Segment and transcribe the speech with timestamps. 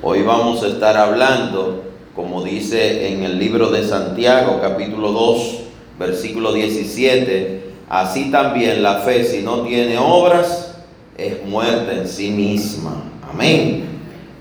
[0.00, 1.82] Hoy vamos a estar hablando,
[2.14, 5.58] como dice en el libro de Santiago, capítulo 2,
[5.98, 10.76] versículo 17, así también la fe, si no tiene obras,
[11.16, 13.10] es muerta en sí misma.
[13.28, 13.86] Amén.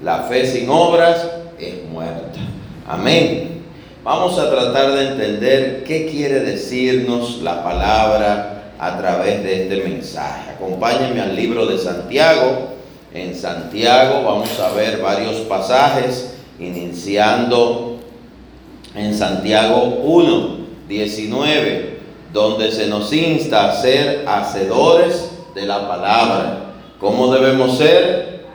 [0.04, 1.28] La fe sin obras
[1.58, 2.40] es muerta.
[2.88, 3.64] Amén.
[4.04, 10.52] Vamos a tratar de entender qué quiere decirnos la palabra a través de este mensaje.
[10.52, 12.77] Acompáñenme al libro de Santiago.
[13.14, 18.00] En Santiago vamos a ver varios pasajes, iniciando
[18.96, 20.58] en Santiago 1,
[20.90, 22.00] 19,
[22.34, 26.74] donde se nos insta a ser hacedores de la palabra.
[27.00, 28.46] ¿Cómo debemos ser?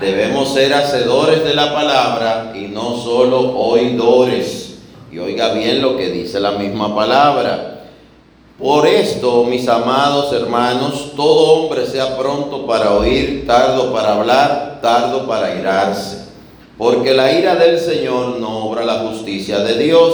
[0.00, 4.78] Debemos ser hacedores de la palabra y no solo oidores.
[5.12, 7.79] Y oiga bien lo que dice la misma palabra.
[8.60, 15.26] Por esto, mis amados hermanos, todo hombre sea pronto para oír, tardo para hablar, tardo
[15.26, 16.26] para irarse.
[16.76, 20.12] Porque la ira del Señor no obra la justicia de Dios,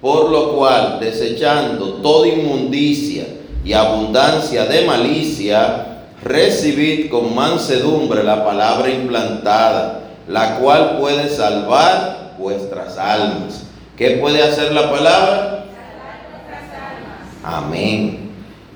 [0.00, 3.26] por lo cual, desechando toda inmundicia
[3.64, 12.96] y abundancia de malicia, recibid con mansedumbre la palabra implantada, la cual puede salvar vuestras
[12.96, 13.64] almas.
[13.96, 15.61] ¿Qué puede hacer la palabra?
[17.42, 18.30] Amén.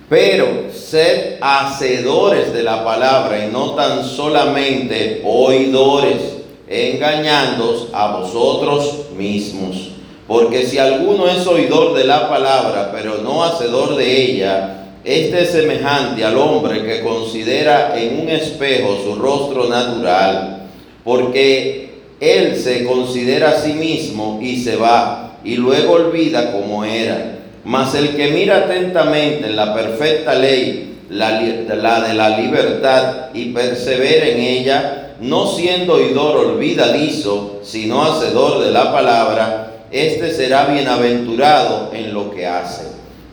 [0.09, 6.37] Pero sed hacedores de la palabra y no tan solamente oidores,
[6.69, 9.91] engañándoos a vosotros mismos.
[10.29, 15.51] Porque si alguno es oidor de la palabra, pero no hacedor de ella, este es
[15.51, 20.69] semejante al hombre que considera en un espejo su rostro natural,
[21.05, 27.36] porque él se considera a sí mismo y se va, y luego olvida cómo era.
[27.67, 34.29] Mas el que mira atentamente en la perfecta ley, la, de la libertad, y persevera
[34.29, 42.15] en ella, no siendo oidor olvidadizo, sino hacedor de la palabra, este será bienaventurado en
[42.15, 42.85] lo que hace.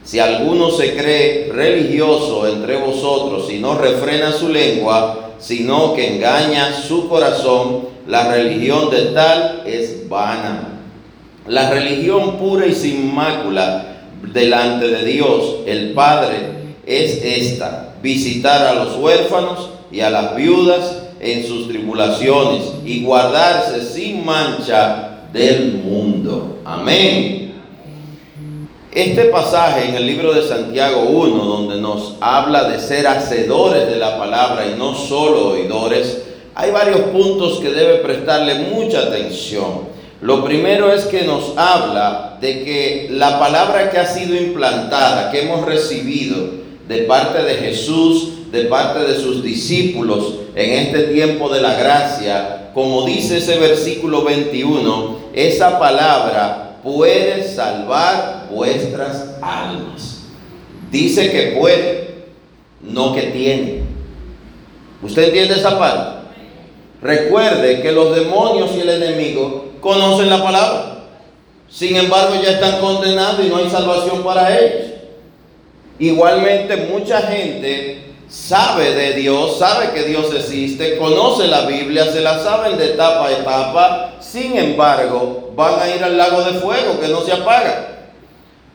[0.03, 6.73] Si alguno se cree religioso entre vosotros y no refrena su lengua, sino que engaña
[6.73, 10.69] su corazón, la religión de tal es vana.
[11.47, 13.91] La religión pura y sin mácula
[14.31, 16.37] delante de Dios, el Padre,
[16.85, 23.81] es esta, visitar a los huérfanos y a las viudas en sus tribulaciones y guardarse
[23.81, 26.59] sin mancha del mundo.
[26.65, 27.53] Amén.
[28.91, 33.95] Este pasaje en el libro de Santiago 1, donde nos habla de ser hacedores de
[33.95, 36.21] la palabra y no solo oidores,
[36.53, 39.92] hay varios puntos que debe prestarle mucha atención.
[40.23, 45.41] Lo primero es que nos habla de que la palabra que ha sido implantada, que
[45.41, 46.37] hemos recibido
[46.87, 52.69] de parte de Jesús, de parte de sus discípulos en este tiempo de la gracia,
[52.73, 60.21] como dice ese versículo 21, esa palabra puede salvar vuestras almas.
[60.89, 62.27] Dice que puede,
[62.79, 63.81] no que tiene.
[65.01, 66.29] ¿Usted entiende esa parte?
[67.01, 71.03] Recuerde que los demonios y el enemigo conocen la palabra.
[71.69, 74.91] Sin embargo, ya están condenados y no hay salvación para ellos.
[75.99, 82.41] Igualmente, mucha gente sabe de Dios, sabe que Dios existe, conoce la Biblia, se la
[82.41, 87.09] saben de etapa a etapa, sin embargo, van a ir al lago de fuego que
[87.09, 87.89] no se apaga.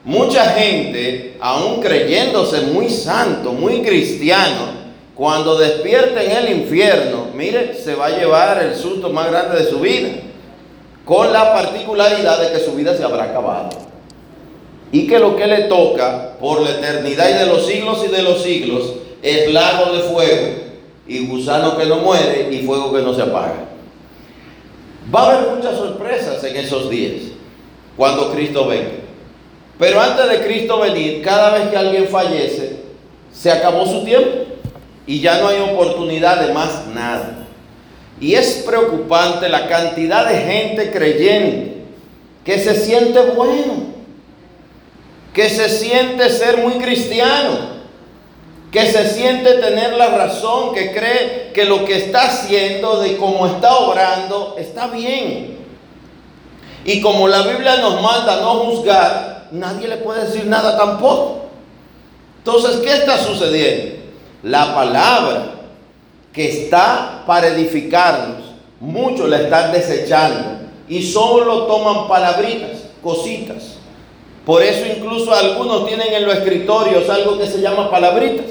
[0.05, 4.77] Mucha gente, aún creyéndose muy santo, muy cristiano,
[5.15, 9.71] cuando despierta en el infierno, mire, se va a llevar el susto más grande de
[9.71, 10.11] su vida,
[11.09, 13.71] con la particularidad de que su vida se habrá acabado.
[14.93, 18.23] Y que lo que le toca por la eternidad y de los siglos y de
[18.23, 18.93] los siglos
[19.23, 20.49] es lago de fuego
[21.07, 23.55] y gusano que no muere y fuego que no se apaga.
[25.15, 27.23] Va a haber muchas sorpresas en esos días,
[27.97, 28.91] cuando Cristo venga.
[29.79, 32.81] Pero antes de Cristo venir, cada vez que alguien fallece,
[33.33, 34.45] se acabó su tiempo
[35.07, 37.38] y ya no hay oportunidad de más nada.
[38.21, 41.79] Y es preocupante la cantidad de gente creyente
[42.45, 43.75] que se siente bueno,
[45.35, 47.79] que se siente ser muy cristiano,
[48.73, 53.47] que se siente tener la razón, que cree que lo que está haciendo, de cómo
[53.47, 55.59] está obrando, está bien.
[56.85, 61.49] Y como la Biblia nos manda no juzgar, nadie le puede decir nada tampoco.
[62.39, 63.97] Entonces, ¿qué está sucediendo?
[64.43, 65.58] La palabra
[66.39, 68.45] que está para edificarnos,
[68.79, 73.75] muchos la están desechando y solo toman palabritas, cositas.
[74.47, 78.47] Por eso incluso algunos tienen en los escritorios algo que se llama palabritas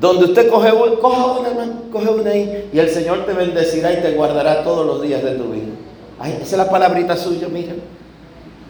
[0.00, 4.00] Donde usted coge, coja una, hermano, coge una ahí y el Señor te bendecirá y
[4.00, 5.74] te guardará todos los días de tu vida.
[6.18, 7.74] Ay, esa es la palabrita suya, mira.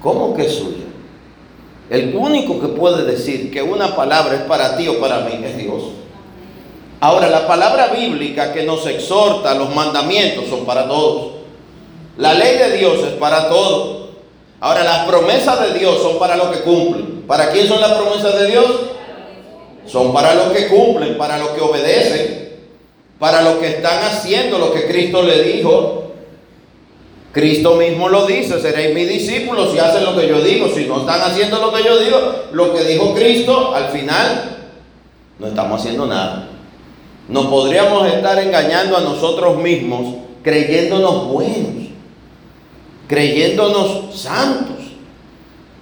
[0.02, 0.86] ¿Cómo que es suya?
[1.88, 5.56] El único que puede decir que una palabra es para ti o para mí es
[5.56, 5.82] Dios.
[7.04, 11.32] Ahora, la palabra bíblica que nos exhorta, los mandamientos son para todos.
[12.16, 14.08] La ley de Dios es para todos.
[14.58, 17.24] Ahora, las promesas de Dios son para los que cumplen.
[17.26, 18.80] ¿Para quién son las promesas de Dios?
[19.86, 22.54] Son para los que cumplen, para los que obedecen,
[23.18, 26.04] para los que están haciendo lo que Cristo le dijo.
[27.32, 30.68] Cristo mismo lo dice, seréis mis discípulos si hacen lo que yo digo.
[30.74, 32.18] Si no están haciendo lo que yo digo,
[32.52, 34.56] lo que dijo Cristo, al final
[35.38, 36.48] no estamos haciendo nada.
[37.28, 41.88] Nos podríamos estar engañando a nosotros mismos creyéndonos buenos,
[43.08, 44.76] creyéndonos santos,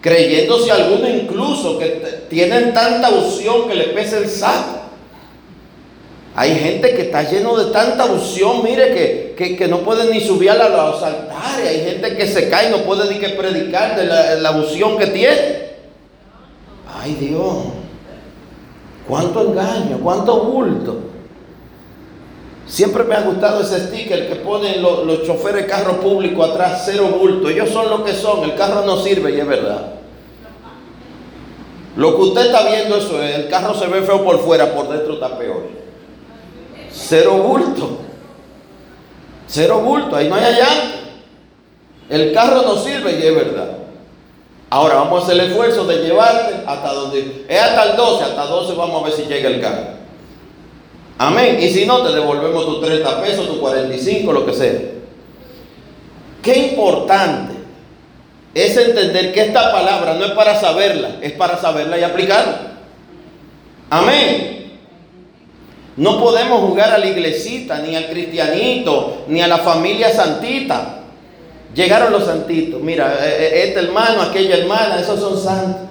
[0.01, 4.79] creyéndose algunos incluso que tienen tanta unción que le pese el saco.
[6.35, 10.69] Hay gente que está lleno de tanta unción, mire, que, no puede ni subir a
[10.69, 11.69] los altares.
[11.69, 14.97] Hay gente que se cae y no puede ni que predicar de la, la unción
[14.97, 15.63] que tiene.
[16.95, 17.65] Ay Dios,
[19.07, 21.12] cuánto engaño, cuánto bulto.
[22.67, 26.83] Siempre me ha gustado ese sticker que ponen los, los choferes de carro público atrás,
[26.87, 27.49] cero bulto.
[27.49, 29.95] Ellos son lo que son, el carro no sirve y es verdad.
[31.97, 34.89] Lo que usted está viendo eso es, el carro se ve feo por fuera, por
[34.89, 35.69] dentro está peor.
[36.91, 37.99] Cero bulto.
[39.47, 40.69] Cero bulto, ahí no hay allá.
[42.09, 43.77] El carro no sirve y es verdad.
[44.71, 47.45] Ahora vamos a hacer el esfuerzo de llevarte hasta donde.
[47.47, 50.02] Es hasta el 12, hasta 12 vamos a ver si llega el carro.
[51.19, 51.59] Amén.
[51.61, 54.81] Y si no, te devolvemos tus 30 pesos, tus 45, lo que sea.
[56.43, 57.55] Qué importante
[58.55, 62.73] es entender que esta palabra no es para saberla, es para saberla y aplicarla.
[63.91, 64.73] Amén.
[65.97, 71.01] No podemos jugar a la iglesita, ni al cristianito, ni a la familia santita.
[71.75, 72.81] Llegaron los santitos.
[72.81, 75.89] Mira, eh, eh, este hermano, aquella hermana, esos son santos.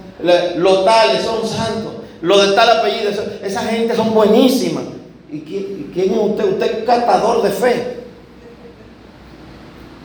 [0.55, 1.93] Los tales son santos.
[2.21, 3.11] Los de tal apellido,
[3.43, 4.83] esa gente son buenísimas.
[5.31, 6.45] ¿Y quién, es usted?
[6.45, 7.97] Usted es catador de fe.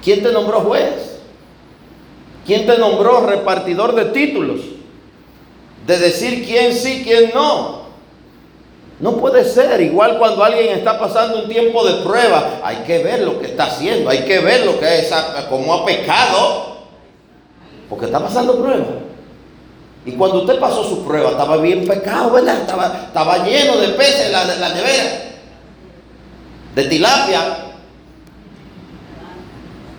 [0.03, 1.19] ¿Quién te nombró juez?
[2.47, 4.61] ¿Quién te nombró repartidor de títulos?
[5.85, 7.87] De decir quién sí, quién no.
[9.01, 9.81] No puede ser.
[9.81, 13.65] Igual cuando alguien está pasando un tiempo de prueba, hay que ver lo que está
[13.65, 15.13] haciendo, hay que ver lo que es,
[15.51, 16.77] como ha pecado,
[17.89, 19.06] porque está pasando prueba.
[20.07, 22.61] Y cuando usted pasó su prueba, estaba bien pecado, ¿verdad?
[22.61, 25.03] Estaba, estaba lleno de peces la, la nevera,
[26.77, 27.41] de tilapia.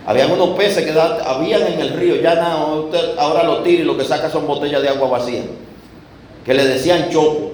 [0.05, 3.85] Habían unos peces que habían en el río, ya nada, usted ahora lo tira y
[3.85, 5.41] lo que saca son botellas de agua vacía,
[6.45, 7.51] que le decían choco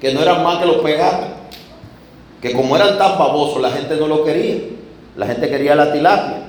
[0.00, 1.28] que no eran más que los pegatos,
[2.40, 4.56] que como eran tan babosos la gente no lo quería,
[5.14, 6.41] la gente quería la tilapia.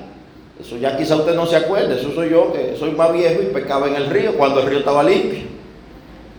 [0.60, 3.46] Eso ya quizá usted no se acuerde, eso soy yo que soy más viejo y
[3.46, 5.40] pecaba en el río cuando el río estaba limpio.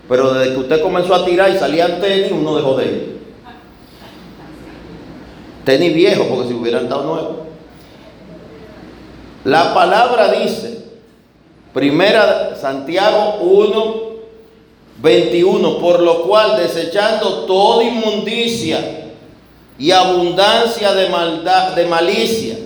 [0.08, 3.16] Pero desde que usted comenzó a tirar y salían tenis, uno dejó de ir.
[5.66, 7.36] Tenis viejo, porque si hubieran estado nuevos.
[9.44, 10.86] La palabra dice,
[11.74, 13.96] primera Santiago 1,
[15.02, 19.12] 21, por lo cual desechando toda inmundicia
[19.78, 22.58] y abundancia de maldad, de malicia,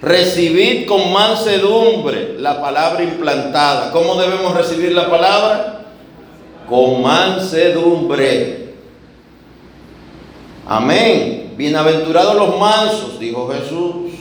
[0.00, 3.90] recibid con mansedumbre la palabra implantada.
[3.90, 5.80] ¿Cómo debemos recibir la palabra?
[6.68, 8.74] Con mansedumbre.
[10.66, 11.54] Amén.
[11.56, 14.12] Bienaventurados los mansos, dijo Jesús.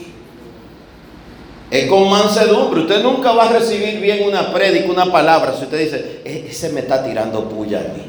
[1.70, 2.82] Es con mansedumbre.
[2.82, 5.54] Usted nunca va a recibir bien una prédica, una palabra.
[5.54, 8.04] Si usted dice, e-, ese me está tirando puya a mí.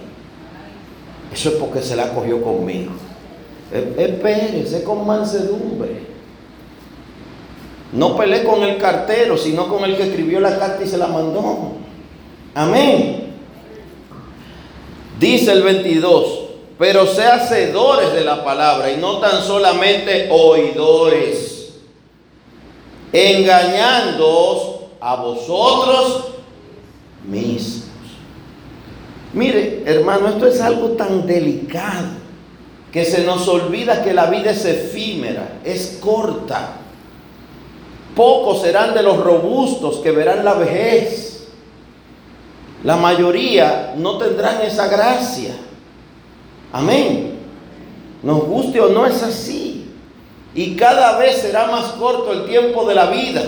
[1.32, 2.92] Eso es porque se la cogió conmigo.
[3.72, 6.17] E-, espérese, es con mansedumbre.
[7.92, 11.06] No peleé con el cartero, sino con el que escribió la carta y se la
[11.06, 11.72] mandó.
[12.54, 13.34] Amén.
[15.18, 16.40] Dice el 22,
[16.78, 21.74] pero sea hacedores de la palabra y no tan solamente oidores
[23.12, 26.26] engañándoos a vosotros
[27.26, 27.84] mismos.
[29.32, 32.08] Mire, hermano, esto es algo tan delicado
[32.92, 36.76] que se nos olvida que la vida es efímera, es corta.
[38.18, 41.46] Pocos serán de los robustos que verán la vejez.
[42.82, 45.54] La mayoría no tendrán esa gracia.
[46.72, 47.38] Amén.
[48.24, 49.92] Nos guste o no es así.
[50.52, 53.40] Y cada vez será más corto el tiempo de la vida.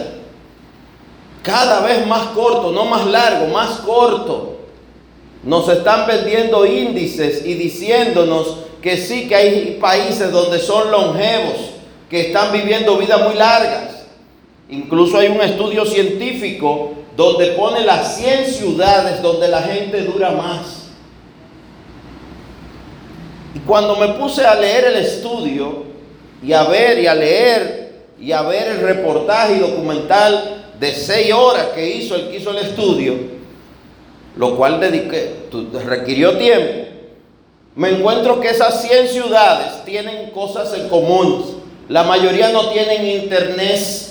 [1.43, 4.59] Cada vez más corto, no más largo, más corto.
[5.43, 11.57] Nos están vendiendo índices y diciéndonos que sí que hay países donde son longevos,
[12.09, 13.90] que están viviendo vidas muy largas.
[14.71, 20.89] Incluso hay un estudio científico donde pone las 100 ciudades donde la gente dura más.
[23.55, 25.85] Y cuando me puse a leer el estudio
[26.43, 31.33] y a ver y a leer y a ver el reportaje y documental de seis
[31.33, 33.15] horas que hizo el que hizo el estudio,
[34.37, 34.81] lo cual
[35.87, 36.91] requirió tiempo,
[37.75, 41.61] me encuentro que esas 100 ciudades tienen cosas en común.
[41.89, 44.10] La mayoría no tienen internet.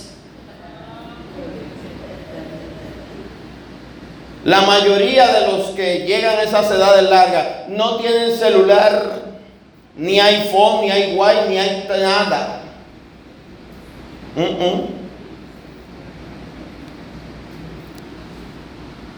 [4.45, 9.23] La mayoría de los que llegan a esas edades largas no tienen celular,
[9.97, 11.17] ni iPhone, ni hay
[11.49, 12.61] ni hay nada.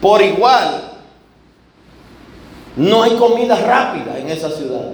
[0.00, 0.90] Por igual,
[2.76, 4.90] no hay comida rápida en esa ciudad.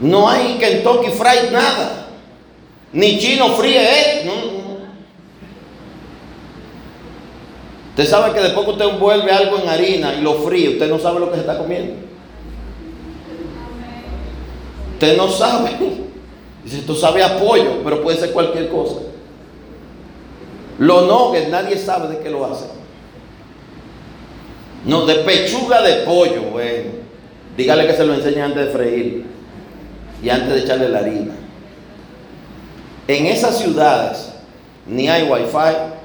[0.00, 2.06] No hay Kentucky Fried nada.
[2.92, 4.30] Ni chino fríe, ¿eh?
[8.00, 10.98] Usted sabe que después que usted envuelve algo en harina y lo fríe, usted no
[10.98, 11.96] sabe lo que se está comiendo.
[14.94, 15.72] Usted no sabe.
[16.64, 19.00] Dice, esto sabe a pollo, pero puede ser cualquier cosa.
[20.78, 22.64] Los nuggets, nadie sabe de qué lo hace.
[24.86, 26.92] No, de pechuga de pollo, bueno.
[27.54, 29.24] Dígale que se lo enseñe antes de freír
[30.22, 31.34] y antes de echarle la harina.
[33.08, 34.32] En esas ciudades
[34.86, 35.99] ni hay wifi,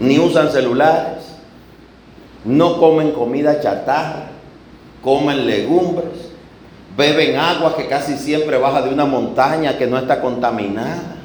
[0.00, 1.24] ni usan celulares,
[2.44, 4.28] no comen comida chatarra,
[5.02, 6.30] comen legumbres,
[6.96, 11.16] beben agua que casi siempre baja de una montaña que no está contaminada,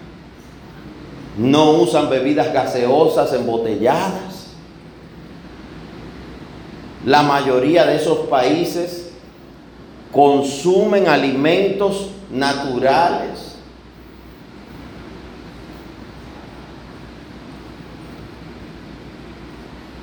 [1.37, 4.31] no usan bebidas gaseosas embotelladas
[7.05, 9.11] la mayoría de esos países
[10.11, 13.50] consumen alimentos naturales.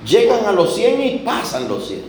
[0.08, 2.02] Llegan a los 100 y pasan los 100.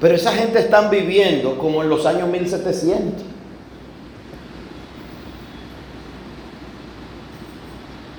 [0.00, 3.30] Pero esa gente están viviendo como en los años 1700.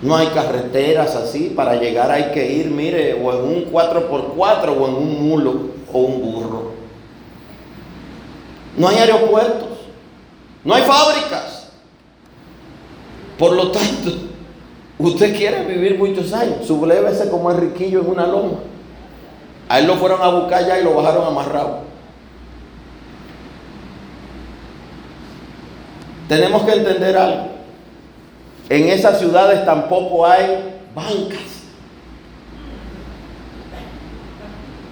[0.02, 4.88] No hay carreteras así, para llegar hay que ir, mire, o en un 4x4 o
[4.88, 5.56] en un mulo
[5.94, 6.72] o un burro.
[8.78, 9.78] No hay aeropuertos,
[10.64, 11.70] no hay fábricas.
[13.38, 14.12] Por lo tanto,
[14.98, 18.71] usted quiere vivir muchos años, sublévese como el riquillo en una loma.
[19.72, 21.78] A él lo fueron a buscar ya y lo bajaron amarrado.
[26.28, 27.48] Tenemos que entender algo.
[28.68, 31.64] En esas ciudades tampoco hay bancas.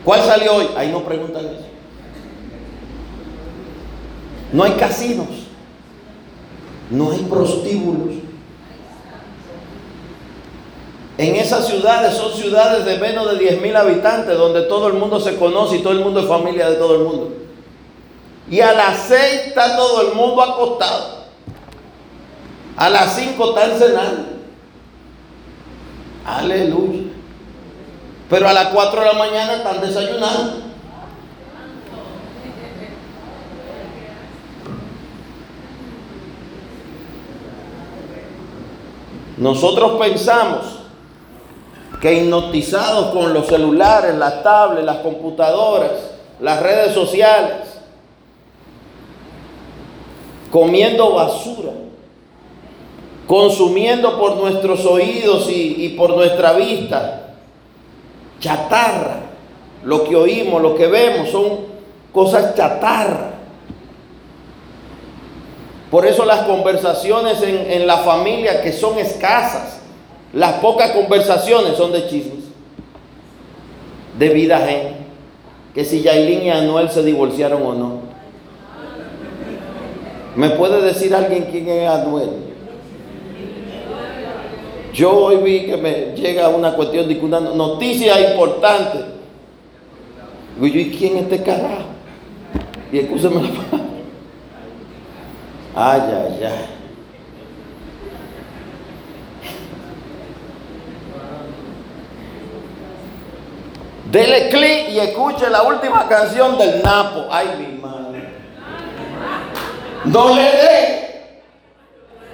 [0.05, 0.69] ¿Cuál salió hoy?
[0.77, 1.67] Ahí no preguntan eso.
[4.53, 5.27] No hay casinos.
[6.89, 8.28] No hay prostíbulos.
[11.19, 15.19] En esas ciudades son ciudades de menos de 10 mil habitantes donde todo el mundo
[15.19, 17.33] se conoce y todo el mundo es familia de todo el mundo.
[18.49, 21.25] Y a las 6 está todo el mundo acostado.
[22.77, 24.29] A las 5 están cenando.
[26.25, 27.11] Aleluya.
[28.29, 30.69] Pero a las 4 de la mañana están desayunando.
[39.35, 40.78] Nosotros pensamos
[42.01, 45.91] que hipnotizados con los celulares, las tablets, las computadoras,
[46.39, 47.79] las redes sociales,
[50.51, 51.71] comiendo basura,
[53.27, 57.35] consumiendo por nuestros oídos y, por nuestra vista.
[58.39, 59.17] Chatarra.
[59.83, 61.59] Lo que oímos, lo que vemos son
[62.11, 63.31] cosas chatarra.
[65.91, 69.78] Por eso las conversaciones en, en, la familia que son escasas,
[70.33, 72.45] las pocas conversaciones son de chismes,
[74.17, 74.95] de vida ajena,
[75.73, 78.09] que si Yailin y Anuel se divorciaron o no.
[80.35, 82.29] ¿Me puede decir alguien quién es Anuel?
[84.93, 88.99] Yo hoy vi que me llega una cuestión de una noticia importante.
[90.59, 91.85] Digo yo, ¿y quién es este carajo?
[92.91, 93.89] Y escúcheme la palabra.
[95.75, 96.78] Ay, ay, ay.
[104.11, 107.27] Dele clic y escuche la última canción del Napo.
[107.29, 108.29] Ay, mi madre.
[110.05, 111.09] No le dé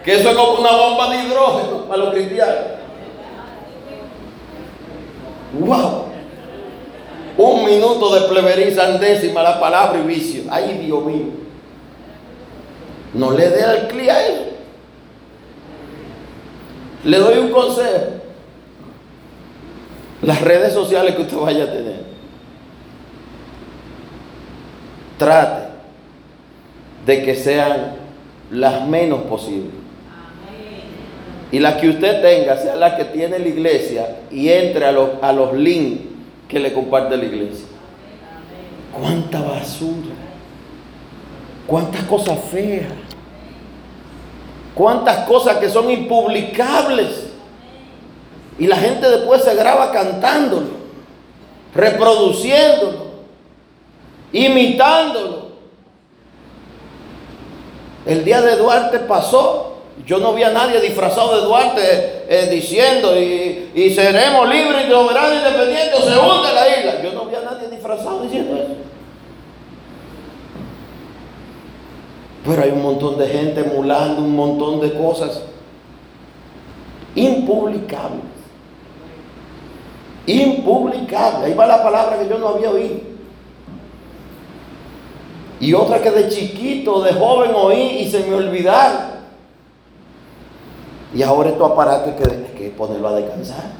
[0.03, 2.55] que eso es como una bomba de hidrógeno para los cristianos.
[5.59, 6.05] ¡Wow!
[7.37, 10.43] Un cinco minutos de pleberiza décima la palabra y vicio.
[10.49, 11.33] Ay, Dios mío.
[13.13, 14.51] No le dé al cliente a él.
[17.03, 18.24] Le doy un consejo.
[20.21, 22.03] Las redes sociales que usted vaya a tener.
[25.17, 25.65] Trate
[27.05, 27.95] de que sean
[28.51, 29.73] las menos posibles.
[31.51, 35.09] Y las que usted tenga, sea la que tiene la iglesia y entre a los,
[35.21, 36.01] a los links
[36.49, 37.67] que le comparte la iglesia.
[38.91, 40.15] ¿Cuánta basura?
[41.67, 42.91] ¿Cuántas cosas feas?
[44.73, 47.24] ¿Cuántas cosas que son impublicables?
[48.57, 50.69] Y la gente después se graba cantándolo,
[51.73, 53.05] reproduciéndolo,
[54.31, 55.45] imitándolo.
[58.05, 63.15] El día de Duarte pasó yo no vi a nadie disfrazado de Duarte eh, diciendo
[63.17, 67.01] y, seremos libres y soberanos independientes se hunde la isla.
[67.01, 68.75] Yo no vi a nadie disfrazado diciendo eso.
[72.45, 75.41] Pero hay un montón de gente emulando un montón de cosas
[77.15, 78.34] impublicables.
[80.27, 81.43] Impublicables.
[81.43, 83.15] Ahí va la palabra que yo no había oído.
[85.59, 89.15] Y otra que de chiquito, de joven oí y se me olvidaron.
[91.13, 93.71] Y ahora estos aparatos hay que, que ponerlo a descansar.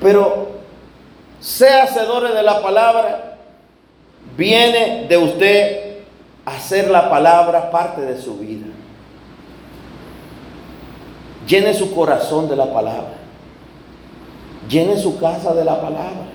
[0.00, 0.48] Pero
[1.40, 3.36] sea hacedores de la palabra,
[4.36, 5.96] viene de usted
[6.44, 8.66] hacer la palabra parte de su vida.
[11.46, 13.25] Llene su corazón de la palabra.
[14.68, 16.26] Llene su casa de la palabra.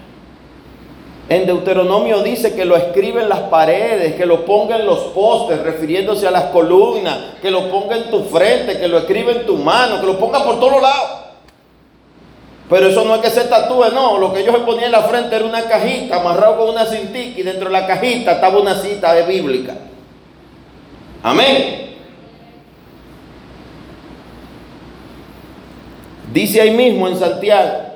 [1.30, 5.62] En Deuteronomio dice que lo escribe en las paredes, que lo ponga en los postes,
[5.62, 9.56] refiriéndose a las columnas, que lo ponga en tu frente, que lo escriba en tu
[9.56, 11.22] mano, que lo ponga por todos lados.
[12.70, 14.18] Pero eso no es que se tatúe, no.
[14.18, 17.40] Lo que yo se ponía en la frente era una cajita amarrado con una cintica
[17.40, 19.76] y dentro de la cajita estaba una cita de bíblica.
[21.24, 21.96] Amén.
[26.34, 27.91] Dice ahí mismo en Santiago,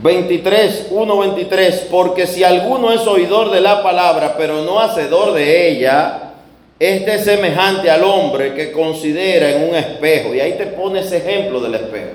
[0.00, 5.70] 23, 1, 23, porque si alguno es oidor de la palabra, pero no hacedor de
[5.70, 6.32] ella,
[6.78, 10.34] este es semejante al hombre que considera en un espejo.
[10.34, 12.10] Y ahí te pone ese ejemplo del espejo.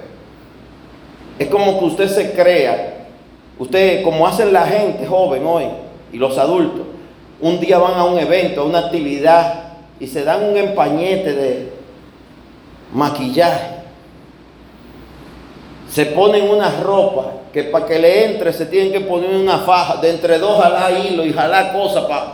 [1.40, 3.06] Es como que usted se crea,
[3.60, 5.66] usted como hacen la gente joven hoy
[6.12, 6.86] y los adultos,
[7.40, 9.63] un día van a un evento, a una actividad
[10.00, 11.70] y se dan un empañete de
[12.94, 13.77] maquillaje.
[15.98, 19.96] Se ponen una ropa que para que le entre se tienen que poner una faja
[19.98, 22.34] de entre dos jalar hilo y jalar cosas para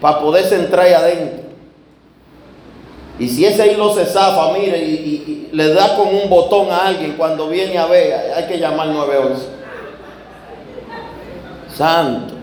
[0.00, 1.50] para poderse entrar ahí adentro.
[3.18, 7.12] Y si ese hilo se zafa, mire, y, le da con un botón a alguien
[7.18, 9.46] cuando viene a ver, hay que llamar 911.
[11.76, 12.34] Santo.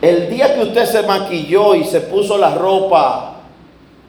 [0.00, 3.40] El día que usted se maquilló y se puso la ropa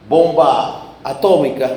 [0.08, 1.70] bomba atómica,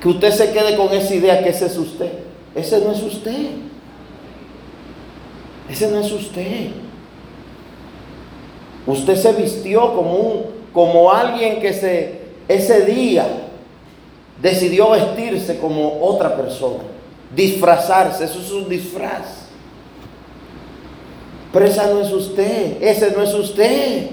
[0.00, 2.12] que usted se quede con esa idea que ese es usted.
[2.54, 3.48] Ese no es usted.
[5.68, 6.70] Ese no es usted.
[8.86, 13.26] Usted se vistió como un como alguien que se ese día
[14.40, 16.84] decidió vestirse como otra persona,
[17.34, 19.46] disfrazarse, eso es un disfraz.
[21.52, 24.10] Pero esa no es usted, ese no es usted.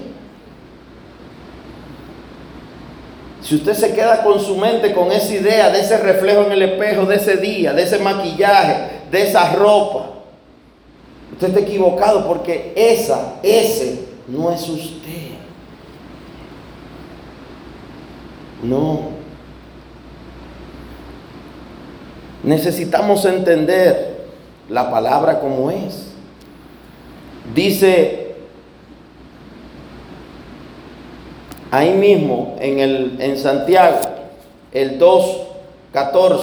[3.44, 6.62] Si usted se queda con su mente, con esa idea, de ese reflejo en el
[6.62, 10.12] espejo, de ese día, de ese maquillaje, de esa ropa,
[11.30, 15.34] usted está equivocado porque esa, ese no es usted.
[18.62, 19.10] No.
[22.42, 24.24] Necesitamos entender
[24.70, 26.06] la palabra como es.
[27.54, 28.23] Dice
[31.76, 33.98] ahí mismo en, el, en Santiago,
[34.72, 36.40] el 2.14,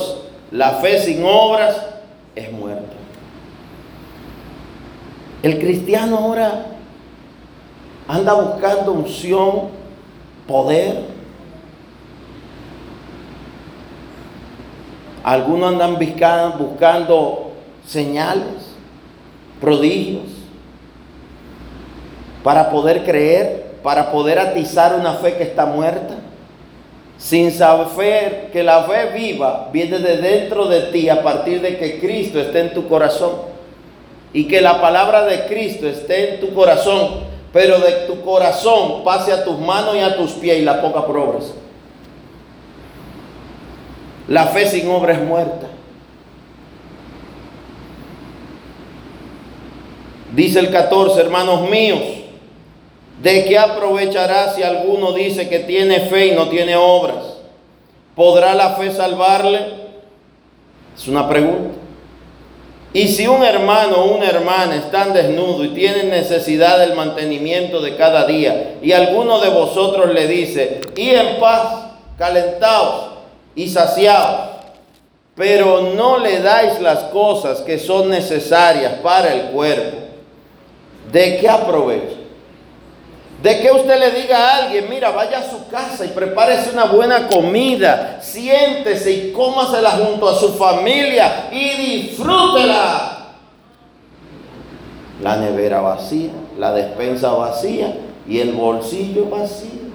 [0.51, 1.75] la fe sin obras
[2.35, 2.93] es muerta.
[5.41, 6.65] El cristiano ahora
[8.09, 9.69] anda buscando unción,
[10.47, 11.05] poder.
[15.23, 15.97] Algunos andan
[16.57, 17.53] buscando
[17.87, 18.75] señales,
[19.61, 20.25] prodigios,
[22.43, 26.15] para poder creer para poder atizar una fe que está muerta,
[27.17, 31.99] sin saber que la fe viva viene de dentro de ti a partir de que
[31.99, 33.31] Cristo esté en tu corazón
[34.33, 39.31] y que la palabra de Cristo esté en tu corazón, pero de tu corazón pase
[39.31, 41.53] a tus manos y a tus pies y la poca progresa.
[44.27, 45.67] La fe sin obra es muerta.
[50.33, 51.99] Dice el 14, hermanos míos,
[53.21, 57.37] ¿de qué aprovechará si alguno dice que tiene fe y no tiene obras?
[58.15, 59.59] ¿Podrá la fe salvarle?
[60.95, 61.81] Es una pregunta.
[62.93, 67.95] Y si un hermano o una hermana están desnudos y tienen necesidad del mantenimiento de
[67.95, 71.85] cada día, y alguno de vosotros le dice, y en paz,
[72.17, 73.11] calentaos
[73.55, 74.49] y saciados,
[75.35, 79.97] pero no le dais las cosas que son necesarias para el cuerpo,
[81.13, 82.20] ¿de qué aprovecha?
[83.41, 86.85] De que usted le diga a alguien, mira, vaya a su casa y prepárese una
[86.85, 93.29] buena comida, siéntese y cómasela junto a su familia y disfrútela.
[95.23, 97.95] La nevera vacía, la despensa vacía
[98.27, 99.89] y el bolsillo vacío.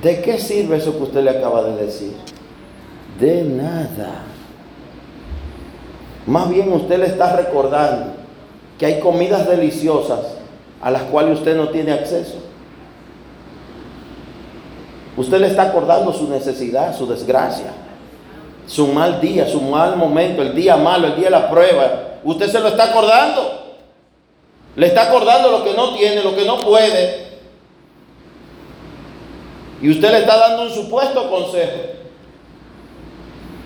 [0.00, 2.12] ¿De qué sirve eso que usted le acaba de decir?
[3.18, 4.22] De nada.
[6.26, 8.12] Más bien usted le está recordando
[8.78, 10.35] que hay comidas deliciosas
[10.86, 12.36] a las cuales usted no tiene acceso.
[15.16, 17.72] Usted le está acordando su necesidad, su desgracia,
[18.68, 22.18] su mal día, su mal momento, el día malo, el día de la prueba.
[22.22, 23.78] Usted se lo está acordando.
[24.76, 27.30] Le está acordando lo que no tiene, lo que no puede.
[29.82, 31.80] Y usted le está dando un supuesto consejo.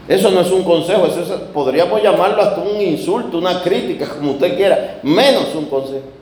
[0.09, 4.57] Eso no es un consejo, eso podríamos llamarlo hasta un insulto, una crítica, como usted
[4.57, 6.20] quiera, menos un consejo.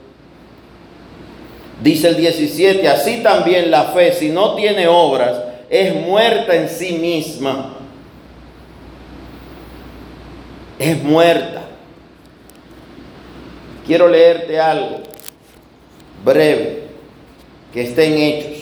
[1.81, 6.93] Dice el 17, así también la fe, si no tiene obras, es muerta en sí
[6.93, 7.75] misma.
[10.77, 11.61] Es muerta.
[13.85, 14.99] Quiero leerte algo
[16.23, 16.83] breve
[17.73, 18.59] que está en Hechos.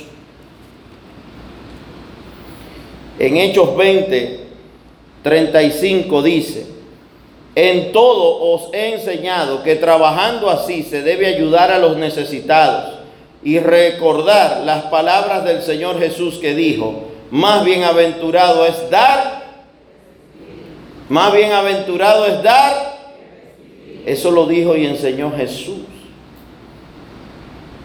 [3.19, 4.39] En Hechos 20,
[5.23, 6.67] 35 dice,
[7.55, 12.96] en todo os he enseñado que trabajando así se debe ayudar a los necesitados
[13.43, 19.45] y recordar las palabras del Señor Jesús que dijo, más bienaventurado es dar,
[21.09, 22.97] más bienaventurado es dar.
[24.05, 25.79] Eso lo dijo y enseñó Jesús.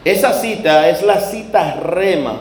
[0.05, 2.41] Esa cita es la cita rema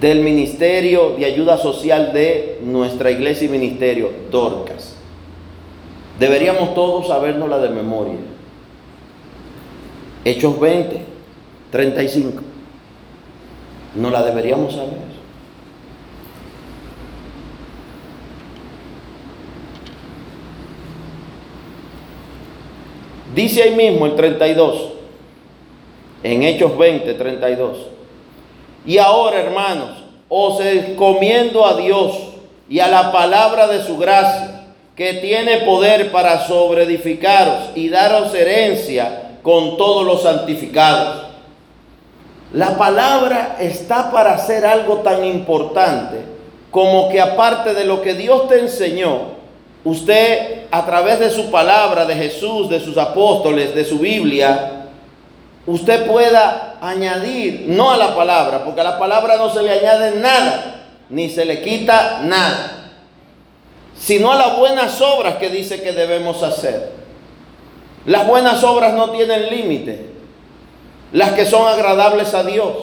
[0.00, 4.96] del Ministerio de Ayuda Social de nuestra iglesia y ministerio, Dorcas.
[6.18, 8.16] Deberíamos todos sabernosla de memoria.
[10.24, 11.07] Hechos 20.
[11.70, 12.42] 35.
[13.94, 15.08] No la deberíamos saber.
[23.34, 24.88] Dice ahí mismo el 32,
[26.22, 27.78] en Hechos 20, 32.
[28.84, 29.90] Y ahora, hermanos,
[30.28, 32.16] os encomiendo a Dios
[32.68, 34.64] y a la palabra de su gracia,
[34.96, 41.27] que tiene poder para sobreedificaros y daros herencia con todos los santificados
[42.52, 46.22] la palabra está para hacer algo tan importante
[46.70, 49.38] como que aparte de lo que Dios te enseñó,
[49.84, 54.86] usted a través de su palabra, de Jesús, de sus apóstoles, de su Biblia,
[55.66, 60.18] usted pueda añadir, no a la palabra, porque a la palabra no se le añade
[60.18, 62.92] nada, ni se le quita nada,
[63.98, 66.92] sino a las buenas obras que dice que debemos hacer.
[68.06, 70.17] Las buenas obras no tienen límite
[71.12, 72.74] las que son agradables a Dios.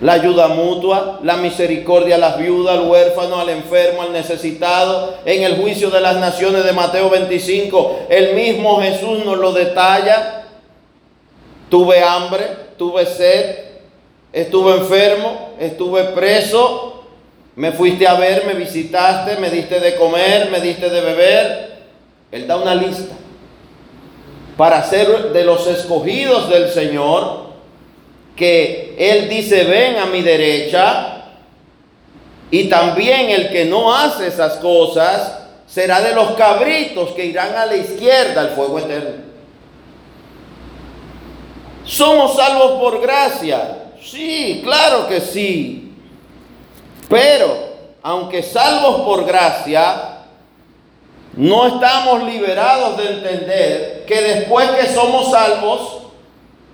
[0.00, 5.16] La ayuda mutua, la misericordia a las viudas, al huérfano, al enfermo, al necesitado.
[5.26, 10.44] En el juicio de las naciones de Mateo 25, el mismo Jesús nos lo detalla.
[11.68, 12.46] Tuve hambre,
[12.78, 13.56] tuve sed,
[14.32, 17.04] estuve enfermo, estuve preso,
[17.54, 21.70] me fuiste a ver, me visitaste, me diste de comer, me diste de beber.
[22.32, 23.19] Él da una lista
[24.60, 27.44] para ser de los escogidos del Señor,
[28.36, 31.22] que Él dice, ven a mi derecha,
[32.50, 37.64] y también el que no hace esas cosas será de los cabritos que irán a
[37.64, 39.24] la izquierda al fuego eterno.
[41.86, 43.78] ¿Somos salvos por gracia?
[44.04, 45.94] Sí, claro que sí.
[47.08, 47.56] Pero,
[48.02, 50.18] aunque salvos por gracia,
[51.32, 55.98] no estamos liberados de entender que después que somos salvos,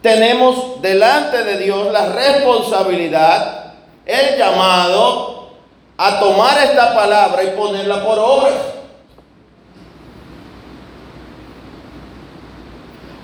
[0.00, 3.74] tenemos delante de Dios la responsabilidad,
[4.06, 5.50] el llamado
[5.98, 8.52] a tomar esta palabra y ponerla por obra.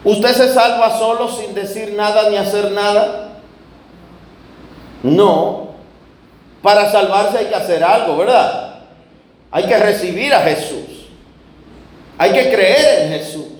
[0.04, 3.38] ¿Usted se salva solo sin decir nada ni hacer nada?
[5.02, 5.68] No.
[6.60, 8.80] Para salvarse hay que hacer algo, ¿verdad?
[9.50, 11.06] Hay que recibir a Jesús.
[12.18, 13.51] Hay que creer en Jesús.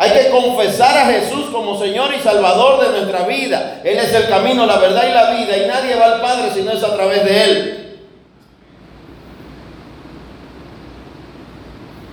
[0.00, 3.80] Hay que confesar a Jesús como Señor y Salvador de nuestra vida.
[3.82, 5.56] Él es el camino, la verdad y la vida.
[5.56, 7.98] Y nadie va al Padre si no es a través de Él.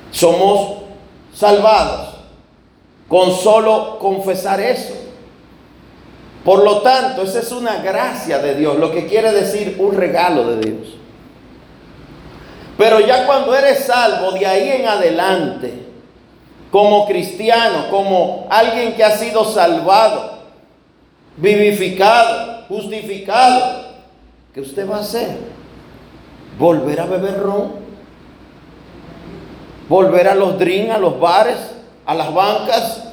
[0.09, 0.77] Somos
[1.31, 2.15] salvados
[3.07, 4.95] con solo confesar eso.
[6.43, 10.55] Por lo tanto, esa es una gracia de Dios, lo que quiere decir un regalo
[10.55, 10.87] de Dios.
[12.79, 15.84] Pero ya cuando eres salvo, de ahí en adelante,
[16.75, 20.39] como cristiano, como alguien que ha sido salvado,
[21.37, 23.93] vivificado, justificado,
[24.53, 25.37] ¿qué usted va a hacer?
[26.59, 27.75] ¿Volver a beber ron?
[29.87, 31.55] ¿Volver a los drinks, a los bares,
[32.05, 33.03] a las bancas?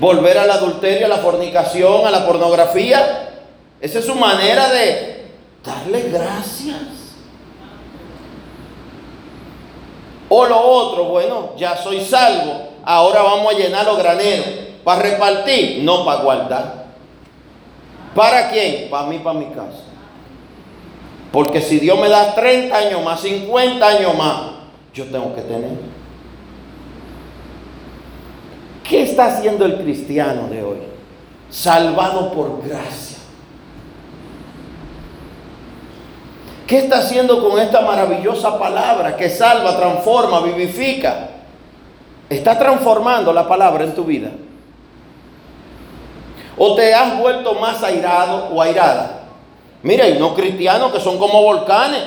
[0.00, 3.42] volver al adulterio, a la fornicación, a la pornografía.
[3.82, 5.26] Esa es su manera de
[5.62, 6.93] darle gracias.
[10.28, 14.46] O lo otro, bueno, ya soy salvo, ahora vamos a llenar los graneros.
[14.82, 15.82] ¿Para repartir?
[15.82, 16.84] No, para guardar.
[18.14, 18.88] ¿Para quién?
[18.90, 19.82] Para mí, para mi casa.
[21.32, 24.42] Porque si Dios me da 30 años más, 50 años más,
[24.92, 25.78] yo tengo que tener.
[28.88, 30.78] ¿Qué está haciendo el cristiano de hoy?
[31.50, 33.13] Salvado por gracia.
[36.66, 41.28] ¿Qué está haciendo con esta maravillosa palabra que salva, transforma, vivifica?
[42.28, 44.30] ¿Está transformando la palabra en tu vida?
[46.56, 49.20] ¿O te has vuelto más airado o airada?
[49.82, 52.02] Mira, hay no cristianos que son como volcanes,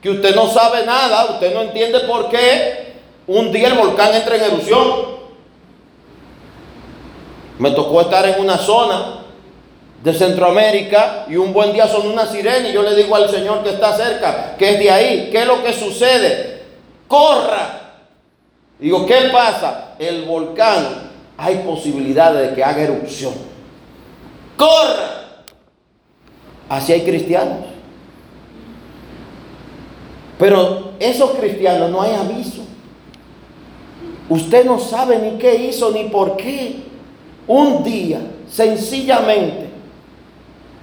[0.00, 2.94] que usted no sabe nada, usted no entiende por qué
[3.26, 5.18] un día el volcán entra en erupción
[7.58, 9.17] me tocó estar en una zona
[10.02, 13.62] de Centroamérica y un buen día son una sirena y yo le digo al Señor
[13.62, 16.62] que está cerca, que es de ahí, ¿qué es lo que sucede?
[17.08, 17.80] Corra.
[18.78, 19.94] Digo, ¿qué pasa?
[19.98, 23.34] El volcán, hay posibilidades de que haga erupción.
[24.56, 25.44] Corra.
[26.68, 27.66] Así hay cristianos.
[30.38, 32.62] Pero esos cristianos no hay aviso.
[34.28, 36.76] Usted no sabe ni qué hizo ni por qué
[37.46, 39.67] un día, sencillamente,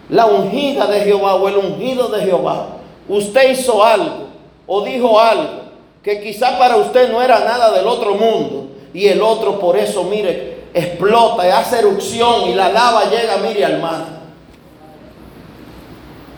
[0.10, 2.68] la ungida de Jehová o el ungido de Jehová,
[3.08, 4.28] usted hizo algo
[4.68, 5.66] o dijo algo
[6.04, 10.04] que quizá para usted no era nada del otro mundo y el otro por eso,
[10.04, 14.16] mire, explota y hace erupción y la lava llega, mire, al mar.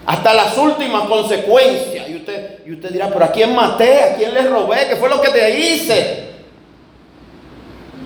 [0.06, 2.08] Hasta las últimas consecuencias.
[2.08, 4.02] Y usted, y usted dirá, pero ¿a quién maté?
[4.02, 4.88] ¿A quién le robé?
[4.88, 6.28] ¿Qué fue lo que te hice?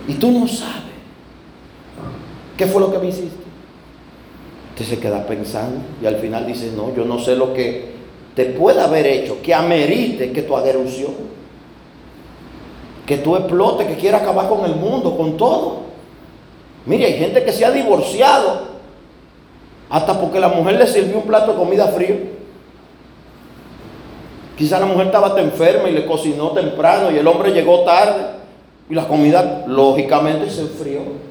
[0.08, 0.82] Y tú no sabes.
[2.58, 3.41] ¿Qué fue lo que me hiciste?
[4.72, 7.92] Usted se queda pensando y al final dice, no, yo no sé lo que
[8.36, 10.76] te puede haber hecho, que amerite que tu hagas
[13.06, 15.82] Que tú explotes, que quiera acabar con el mundo, con todo.
[16.86, 18.72] Mire, hay gente que se ha divorciado
[19.90, 22.16] hasta porque la mujer le sirvió un plato de comida frío.
[24.58, 28.26] Quizá la mujer estaba enferma y le cocinó temprano y el hombre llegó tarde
[28.90, 31.31] y la comida lógicamente se enfrió.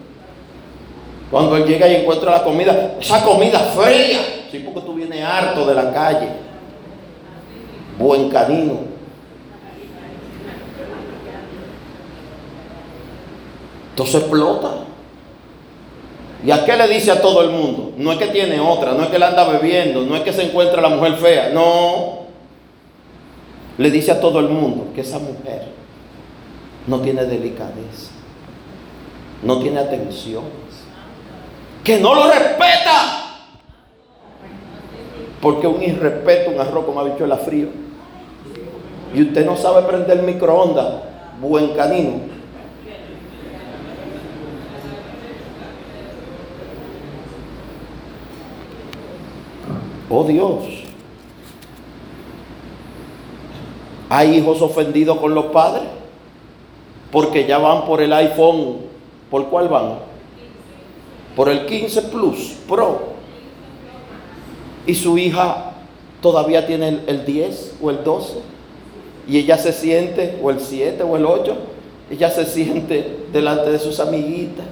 [1.30, 4.18] Cuando él llega y encuentra la comida, esa comida fría,
[4.50, 6.28] sí, porque tú vienes harto de la calle.
[7.98, 8.80] Buen canino.
[13.90, 14.70] Entonces explota.
[16.44, 17.92] ¿Y a qué le dice a todo el mundo?
[17.96, 20.44] No es que tiene otra, no es que la anda bebiendo, no es que se
[20.44, 22.20] encuentra la mujer fea, no.
[23.78, 25.68] Le dice a todo el mundo que esa mujer
[26.86, 28.10] no tiene delicadeza,
[29.42, 30.44] no tiene atención
[31.84, 33.16] que no lo respeta.
[35.40, 37.68] Porque un irrespeto, un arroz con habichuela frío.
[39.14, 41.02] Y usted no sabe prender microondas,
[41.40, 42.20] buen canino.
[50.10, 50.64] Oh Dios.
[54.08, 55.84] Hay hijos ofendidos con los padres
[57.12, 58.78] porque ya van por el iPhone.
[59.30, 60.09] ¿Por cuál van?
[61.36, 63.10] Por el 15 Plus Pro
[64.86, 65.72] y su hija
[66.20, 68.38] todavía tiene el, 10 o el 12
[69.28, 71.56] y ella se siente, o el 7 o el 8,
[72.10, 74.66] ella se siente delante de sus amiguitas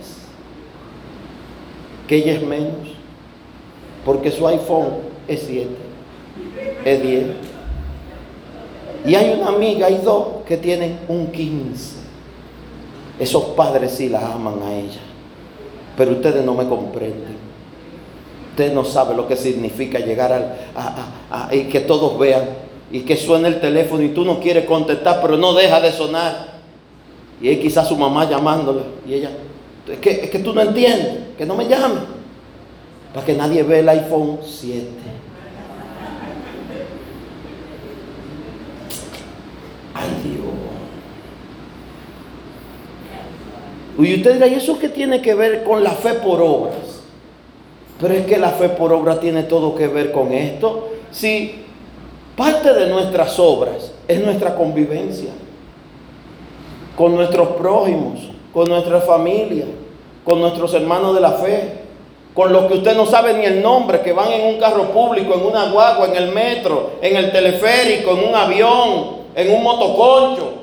[2.09, 2.99] que ella es menos
[4.05, 4.89] porque su iPhone
[5.27, 5.69] es 7,
[6.85, 7.27] es 10.
[9.07, 11.97] Y hay una amiga, hay dos que tienen un 15.
[13.21, 15.08] Esos padres sí la aman a ella
[15.99, 17.37] pero ustedes no me comprenden.
[18.51, 22.45] Usted no sabe lo que significa llegar al, a, y que todos vean
[22.91, 26.59] y que suene el teléfono y tú no quieres contestar, pero no deja de sonar.
[27.41, 29.31] Y es quizás su mamá llamándole y ella,
[29.91, 32.01] es que, es que tú no entiendes, que no me llame,
[33.13, 34.87] para que nadie vea el iPhone 7.
[39.95, 40.38] Ay Dios.
[43.99, 47.03] Y usted dirá, ¿y eso qué tiene que ver con la fe por obras?
[48.01, 50.89] Pero es que la fe por obra tiene todo que ver con esto.
[51.11, 51.65] Si
[52.37, 55.31] parte de nuestras obras es nuestra convivencia
[56.97, 58.21] con nuestros prójimos,
[58.53, 59.65] con nuestra familia,
[60.25, 61.73] con nuestros hermanos de la fe,
[62.35, 65.35] con los que usted no sabe ni el nombre, que van en un carro público,
[65.35, 70.58] en una guagua, en el metro, en el teleférico, en un avión, en un motoconcho.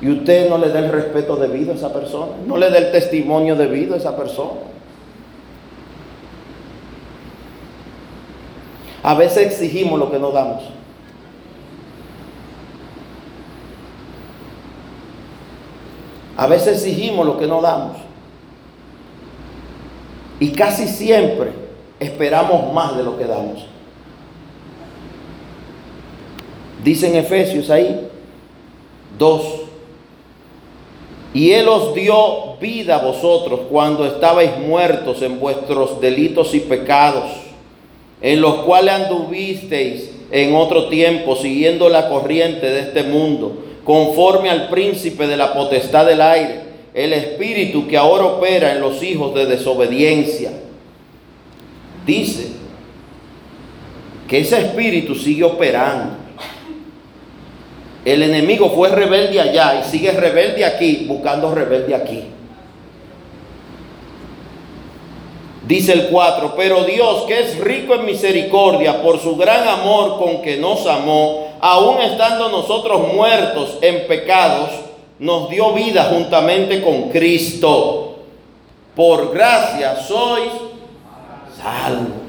[0.00, 2.92] Y usted no le da el respeto debido a esa persona, no le da el
[2.92, 4.60] testimonio debido a esa persona.
[9.02, 10.62] A veces exigimos lo que no damos.
[16.36, 17.98] A veces exigimos lo que no damos.
[20.40, 21.52] Y casi siempre
[22.00, 23.66] esperamos más de lo que damos.
[26.82, 28.08] Dice en Efesios ahí,
[29.18, 29.53] 2.
[31.34, 37.24] Y Él os dio vida a vosotros cuando estabais muertos en vuestros delitos y pecados
[38.24, 44.70] en los cuales anduvisteis en otro tiempo siguiendo la corriente de este mundo, conforme al
[44.70, 46.60] príncipe de la potestad del aire,
[46.94, 50.52] el espíritu que ahora opera en los hijos de desobediencia.
[52.06, 52.46] Dice
[54.26, 56.23] que ese espíritu sigue operando.
[58.04, 62.24] El enemigo fue rebelde allá y sigue rebelde aquí, buscando rebelde aquí.
[65.66, 70.42] Dice el 4, pero Dios que es rico en misericordia por su gran amor con
[70.42, 74.68] que nos amó, aun estando nosotros muertos en pecados,
[75.18, 78.16] nos dio vida juntamente con Cristo.
[78.94, 80.52] Por gracia sois
[81.56, 82.23] salvos.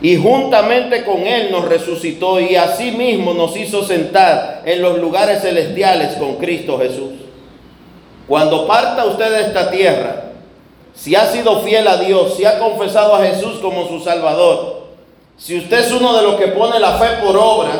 [0.00, 6.14] Y juntamente con Él nos resucitó y asimismo nos hizo sentar en los lugares celestiales
[6.16, 7.14] con Cristo Jesús.
[8.28, 10.24] Cuando parta usted de esta tierra,
[10.94, 14.88] si ha sido fiel a Dios, si ha confesado a Jesús como su Salvador,
[15.36, 17.78] si usted es uno de los que pone la fe por obras,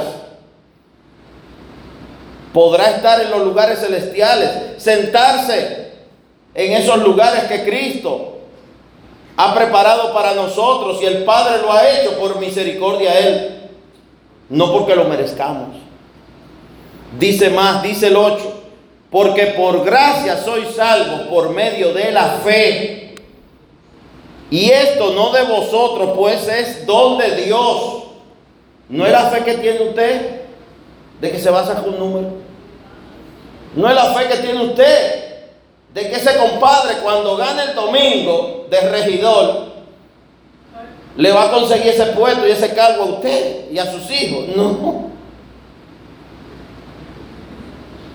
[2.53, 5.93] podrá estar en los lugares celestiales, sentarse
[6.55, 8.38] en esos lugares que Cristo
[9.41, 13.71] ha preparado para nosotros y el Padre lo ha hecho por misericordia a Él,
[14.49, 15.77] no porque lo merezcamos.
[17.17, 18.53] Dice más, dice el 8,
[19.13, 23.15] porque por gracia sois salvos por medio de la fe.
[24.51, 28.03] Y esto no de vosotros, pues es don de Dios.
[28.89, 30.41] No es la fe que tiene usted
[31.21, 32.29] de que se va a sacar un número.
[33.77, 35.28] No es la fe que tiene usted
[35.99, 39.67] de que ese compadre cuando gane el domingo de regidor
[41.17, 44.45] le va a conseguir ese puesto y ese cargo a usted y a sus hijos.
[44.55, 45.09] No.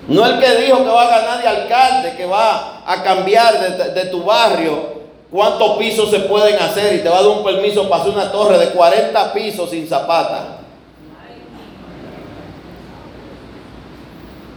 [0.08, 3.90] No el que dijo que va a ganar de alcalde, que va a cambiar de,
[3.90, 4.94] de tu barrio
[5.30, 8.32] cuántos pisos se pueden hacer y te va a dar un permiso para hacer una
[8.32, 10.60] torre de 40 pisos sin zapata.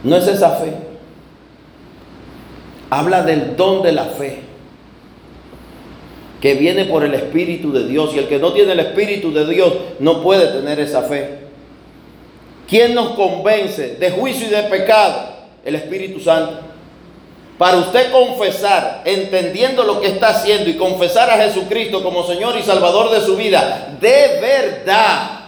[0.02, 0.87] No es esa fe.
[2.90, 4.48] Habla del don de la fe
[6.40, 9.46] que viene por el Espíritu de Dios y el que no tiene el Espíritu de
[9.46, 11.38] Dios no puede tener esa fe.
[12.68, 15.36] ¿Quién nos convence de juicio y de pecado?
[15.64, 16.60] El Espíritu Santo.
[17.56, 22.62] Para usted confesar, entendiendo lo que está haciendo y confesar a Jesucristo como Señor y
[22.62, 25.40] Salvador de su vida, de verdad,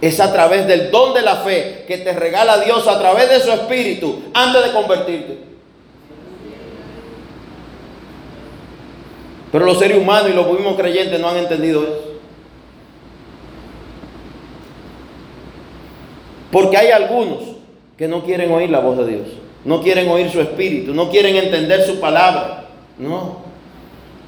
[0.00, 3.40] es a través del don de la fe que te regala Dios a través de
[3.40, 5.53] su Espíritu antes de convertirte.
[9.54, 12.02] Pero los seres humanos y los mismos creyentes no han entendido eso.
[16.50, 17.38] Porque hay algunos
[17.96, 19.28] que no quieren oír la voz de Dios
[19.64, 22.64] no quieren oír su espíritu, no quieren entender su palabra,
[22.98, 23.42] no.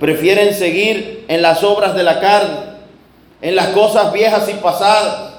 [0.00, 2.56] Prefieren seguir en las obras de la carne,
[3.40, 5.34] en las cosas viejas y pasadas.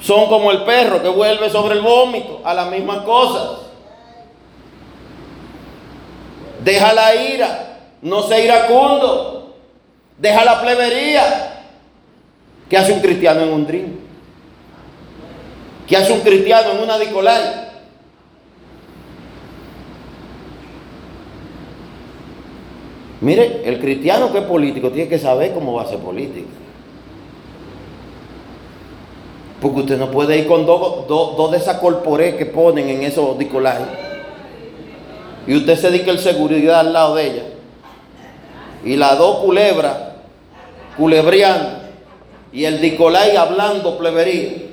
[0.00, 3.66] Son como el perro que vuelve sobre el vómito a las mismas cosas.
[6.62, 9.54] Deja la ira, no se iracundo.
[10.18, 11.64] Deja la plebería.
[12.68, 13.86] ¿Qué hace un cristiano en un drink?
[15.86, 17.68] ¿Qué hace un cristiano en una dicolay?
[23.20, 26.46] Mire, el cristiano que es político tiene que saber cómo va a ser política.
[29.60, 33.88] Porque usted no puede ir con dos, de esas corporé que ponen en esos dicolajes.
[35.46, 37.42] Y usted se dedica el seguridad al lado de ella.
[38.84, 39.96] Y las dos culebras,
[40.96, 41.78] culebriando.
[42.52, 44.68] Y el dicolay hablando plebería.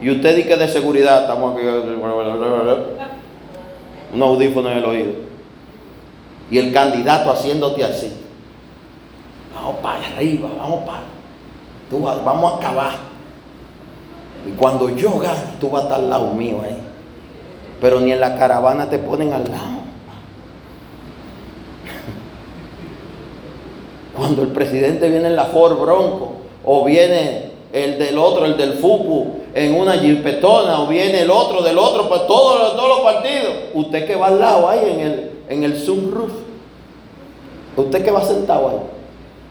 [0.00, 1.66] Y usted dice de seguridad, estamos aquí.
[4.12, 5.12] Un audífono en el oído.
[6.50, 8.12] Y el candidato haciéndote así.
[9.54, 12.14] Vamos para arriba, vamos para.
[12.22, 12.92] vamos a acabar.
[14.46, 16.76] Y cuando yo gane, tú vas a estar al lado mío ahí.
[17.80, 19.83] Pero ni en la caravana te ponen al lado.
[24.16, 26.32] Cuando el presidente viene en la Ford Bronco,
[26.64, 31.62] o viene el del otro, el del FUPU, en una jipetona, o viene el otro
[31.62, 33.54] del otro, pues todos, todos los partidos.
[33.74, 36.32] Usted que va al lado ahí en el, en el sunroof.
[37.76, 38.76] Usted que va sentado ahí.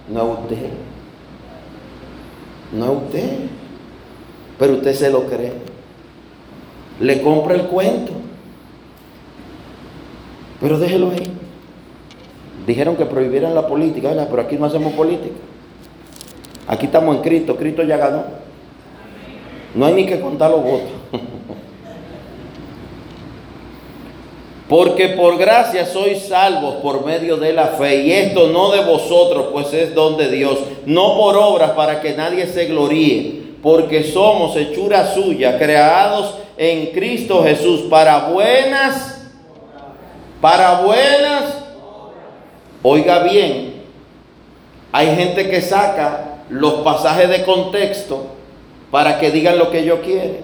[0.09, 0.69] No es usted.
[2.71, 3.29] No es usted
[4.63, 5.51] pero usted se lo cree.
[6.99, 8.13] Le compra el cuento.
[10.61, 11.23] Pero déjelo ahí.
[12.65, 14.27] Dijeron que prohibieran la política, ¿verdad?
[14.29, 15.35] pero aquí no hacemos política.
[16.67, 18.23] Aquí estamos en Cristo, Cristo ya ganó.
[19.75, 20.89] No hay ni que contar los votos.
[24.69, 28.03] Porque por gracia sois salvos por medio de la fe.
[28.03, 30.57] Y esto no de vosotros, pues es don de Dios.
[30.85, 37.43] No por obras para que nadie se gloríe porque somos hechura suya, creados en Cristo
[37.43, 39.29] Jesús para buenas,
[40.41, 41.62] para buenas.
[42.83, 43.73] Oiga bien,
[44.91, 48.27] hay gente que saca los pasajes de contexto
[48.91, 50.41] para que digan lo que ellos quieren.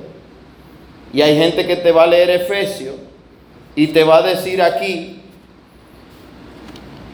[1.13, 2.95] Y hay gente que te va a leer Efesios
[3.75, 5.21] y te va a decir aquí,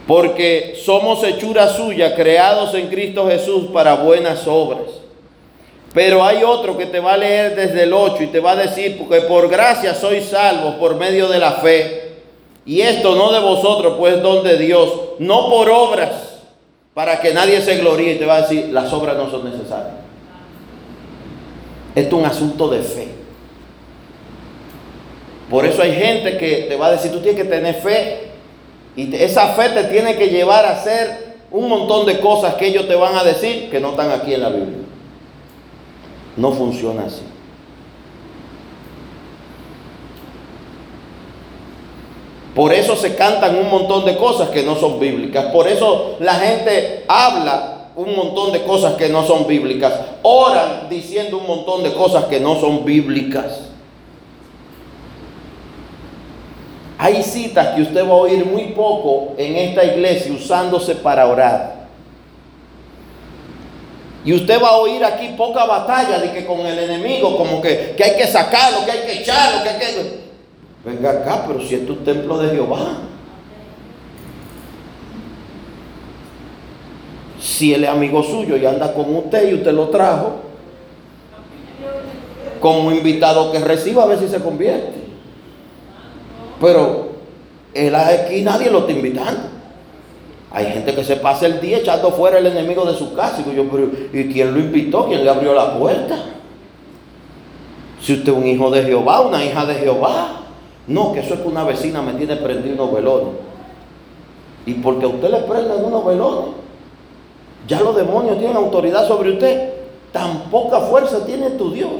[0.06, 5.06] porque somos hechura suya, creados en Cristo Jesús para buenas obras
[5.96, 8.56] pero hay otro que te va a leer desde el 8 y te va a
[8.56, 12.05] decir, porque por gracia sois salvos por medio de la fe.
[12.66, 16.40] Y esto no de vosotros, pues don de Dios, no por obras,
[16.94, 19.94] para que nadie se gloríe y te va a decir, las obras no son necesarias.
[21.94, 23.08] Esto es un asunto de fe.
[25.48, 28.30] Por eso hay gente que te va a decir, tú tienes que tener fe.
[28.96, 32.88] Y esa fe te tiene que llevar a hacer un montón de cosas que ellos
[32.88, 34.78] te van a decir que no están aquí en la Biblia.
[36.36, 37.22] No funciona así.
[42.56, 45.52] Por eso se cantan un montón de cosas que no son bíblicas.
[45.52, 49.92] Por eso la gente habla un montón de cosas que no son bíblicas.
[50.22, 53.60] Oran diciendo un montón de cosas que no son bíblicas.
[56.96, 61.88] Hay citas que usted va a oír muy poco en esta iglesia usándose para orar.
[64.24, 67.92] Y usted va a oír aquí poca batalla de que con el enemigo, como que,
[67.98, 70.25] que hay que sacarlo, que hay que echarlo, que hay que...
[70.86, 72.98] Venga acá, pero si es tu templo de Jehová.
[77.40, 80.42] Si él es amigo suyo y anda con usted y usted lo trajo,
[82.60, 84.94] como invitado que reciba, a ver si se convierte.
[86.60, 87.08] Pero
[87.74, 89.40] él aquí nadie lo está invitando.
[90.52, 93.42] Hay gente que se pasa el día echando fuera el enemigo de su casa.
[93.44, 93.64] Y, yo,
[94.12, 95.06] ¿y quién lo invitó?
[95.06, 96.16] ¿Quién le abrió la puerta?
[98.00, 100.45] Si usted es un hijo de Jehová, una hija de Jehová.
[100.86, 103.34] No, que eso es que una vecina me tiene prendido unos velones.
[104.66, 106.54] Y porque a usted le prenden unos velones,
[107.66, 109.72] ya los demonios tienen autoridad sobre usted.
[110.12, 111.90] Tan poca fuerza tiene tu Dios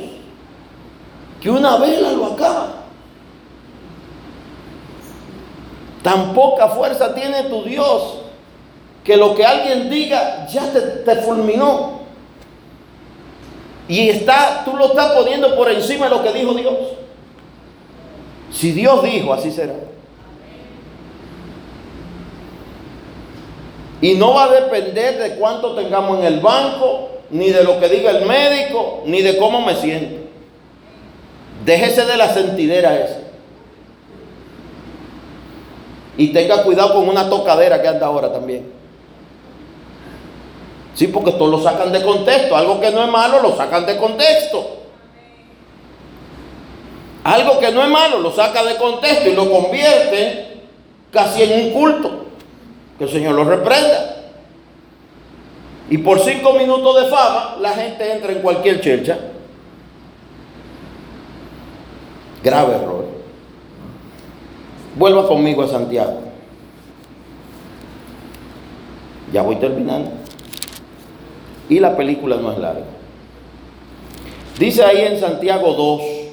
[1.41, 2.69] que una vela lo acaba.
[6.03, 8.19] Tan poca fuerza tiene tu Dios
[9.05, 12.01] que lo que alguien diga ya te, fulminó.
[13.89, 16.75] Y está, tú lo estás poniendo por encima de lo que dijo Dios.
[18.57, 19.75] Si Dios dijo, así será.
[24.01, 27.89] Y no va a depender de cuánto tengamos en el banco, ni de lo que
[27.89, 30.27] diga el médico, ni de cómo me siento.
[31.67, 33.21] Déjese de la sentidera esa.
[36.17, 38.73] Y tenga cuidado con una tocadera que anda ahora también.
[40.95, 42.57] Sí, porque esto lo sacan de contexto.
[42.57, 44.86] Algo que no es malo lo sacan de contexto.
[47.27, 50.61] Algo que no es malo lo saca de contexto y lo convierte
[51.11, 52.27] casi en un culto.
[52.97, 54.29] Que el Señor lo reprenda.
[55.91, 59.19] Y por cinco minutos de fama, la gente entra en cualquier chercha.
[62.45, 63.07] Grave error.
[64.95, 66.21] Vuelva conmigo a Santiago.
[69.33, 70.13] Ya voy terminando.
[71.69, 72.85] Y la película no es larga.
[74.61, 76.26] Dice ahí en Santiago 2,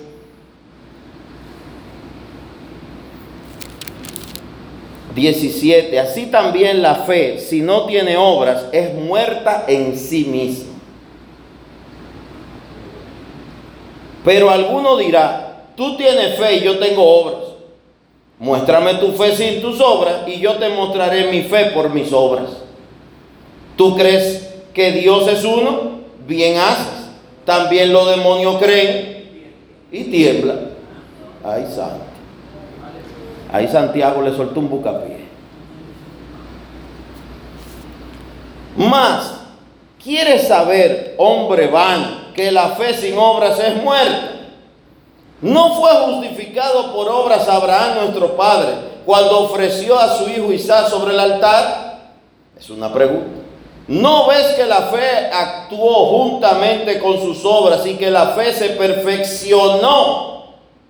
[5.16, 6.00] ...17...
[6.00, 10.74] Así también la fe, si no tiene obras, es muerta en sí misma.
[14.26, 17.44] Pero alguno dirá, tú tienes fe y yo tengo obras.
[18.40, 22.50] Muéstrame tu fe sin tus obras y yo te mostraré mi fe por mis obras.
[23.76, 26.00] ¿Tú crees que Dios es uno?
[26.28, 27.10] Bien haces.
[27.46, 29.50] También los demonios creen
[29.92, 30.72] y tiemblan.
[31.44, 32.13] Ay, santo.
[33.54, 35.28] Ahí Santiago le soltó un bucapié.
[38.76, 39.36] Más,
[40.04, 44.32] ¿quieres saber, hombre vano, que la fe sin obras es muerta?
[45.40, 48.72] ¿No fue justificado por obras Abraham nuestro padre
[49.06, 52.00] cuando ofreció a su hijo Isaac sobre el altar?
[52.58, 53.40] Es una pregunta.
[53.88, 58.70] ¿No ves que la fe actuó juntamente con sus obras y que la fe se
[58.70, 60.46] perfeccionó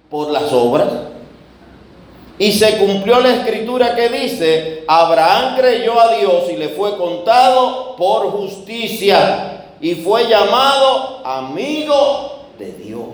[0.09, 0.87] por las obras?
[2.43, 7.95] Y se cumplió la escritura que dice, Abraham creyó a Dios y le fue contado
[7.95, 13.07] por justicia y fue llamado amigo de Dios.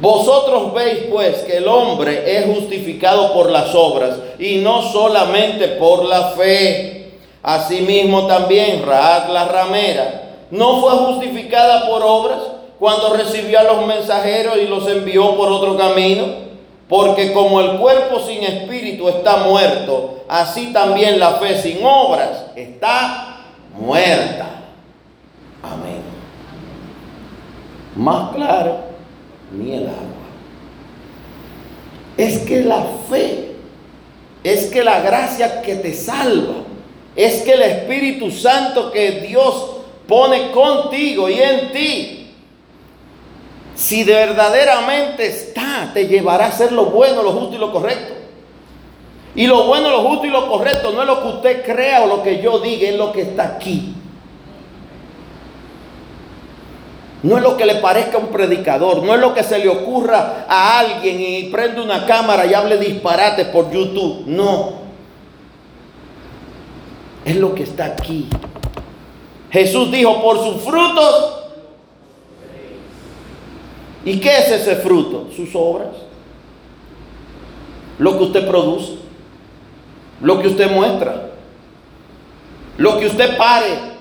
[0.00, 6.04] Vosotros veis pues que el hombre es justificado por las obras y no solamente por
[6.04, 7.14] la fe.
[7.42, 12.38] Asimismo también Raad la ramera no fue justificada por obras
[12.78, 16.43] cuando recibió a los mensajeros y los envió por otro camino.
[16.88, 23.38] Porque como el cuerpo sin espíritu está muerto, así también la fe sin obras está
[23.78, 24.46] muerta.
[25.62, 26.02] Amén.
[27.96, 28.94] Más claro
[29.52, 29.98] ni el agua.
[32.16, 33.52] Es que la fe,
[34.42, 36.64] es que la gracia que te salva,
[37.16, 39.70] es que el Espíritu Santo que Dios
[40.06, 42.13] pone contigo y en ti,
[43.84, 48.14] si verdaderamente está, te llevará a hacer lo bueno, lo justo y lo correcto.
[49.34, 52.06] Y lo bueno, lo justo y lo correcto no es lo que usted crea o
[52.06, 53.94] lo que yo diga, es lo que está aquí.
[57.22, 59.68] No es lo que le parezca a un predicador, no es lo que se le
[59.68, 64.22] ocurra a alguien y prende una cámara y hable disparates por YouTube.
[64.24, 64.84] No.
[67.22, 68.30] Es lo que está aquí.
[69.50, 71.43] Jesús dijo, por sus frutos.
[74.04, 75.28] ¿Y qué es ese fruto?
[75.34, 75.96] Sus obras.
[77.98, 78.98] Lo que usted produce.
[80.20, 81.30] Lo que usted muestra.
[82.76, 83.94] Lo que usted pare.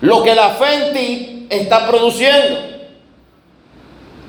[0.00, 2.72] Lo que la fe en ti está produciendo?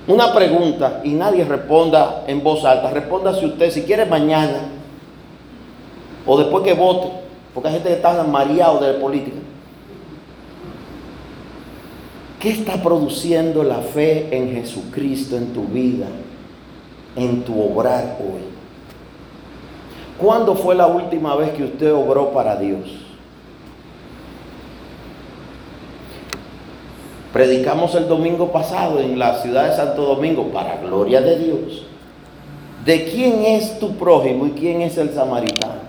[0.08, 2.90] Una pregunta y nadie responda en voz alta.
[2.92, 4.70] Responda si usted, si quiere mañana
[6.26, 7.10] o después que vote,
[7.54, 9.38] porque hay gente que está mareado de la política.
[12.44, 16.08] ¿Qué está produciendo la fe en Jesucristo en tu vida,
[17.16, 18.42] en tu obrar hoy?
[20.20, 22.82] ¿Cuándo fue la última vez que usted obró para Dios?
[27.32, 31.86] Predicamos el domingo pasado en la ciudad de Santo Domingo, para gloria de Dios,
[32.84, 35.84] de quién es tu prójimo y quién es el samaritano.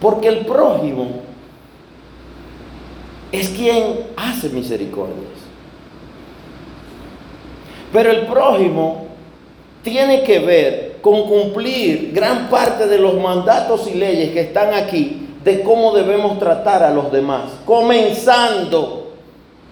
[0.00, 1.21] Porque el prójimo
[3.32, 5.32] es quien hace misericordias.
[7.92, 9.06] Pero el prójimo
[9.82, 15.28] tiene que ver con cumplir gran parte de los mandatos y leyes que están aquí
[15.42, 19.12] de cómo debemos tratar a los demás, comenzando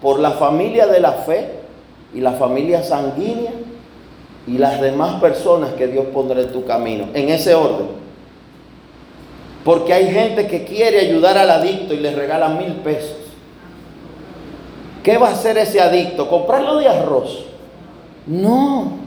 [0.03, 1.51] por la familia de la fe
[2.13, 3.53] y la familia sanguínea
[4.47, 7.87] y las demás personas que Dios pondrá en tu camino, en ese orden.
[9.65, 13.20] Porque hay gente que quiere ayudar al adicto y le regala mil pesos.
[15.03, 16.29] ¿Qué va a hacer ese adicto?
[16.29, 17.45] ¿Comprarlo de arroz?
[18.27, 18.99] No.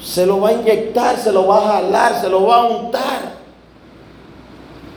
[0.00, 3.40] Se lo va a inyectar, se lo va a jalar, se lo va a untar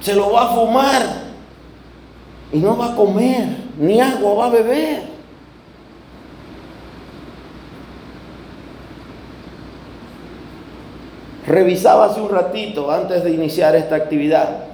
[0.04, 1.02] se lo va a fumar
[2.52, 3.48] y no va a comer,
[3.80, 5.02] ni agua va a beber.
[11.48, 14.66] Revisaba hace un ratito, antes de iniciar esta actividad,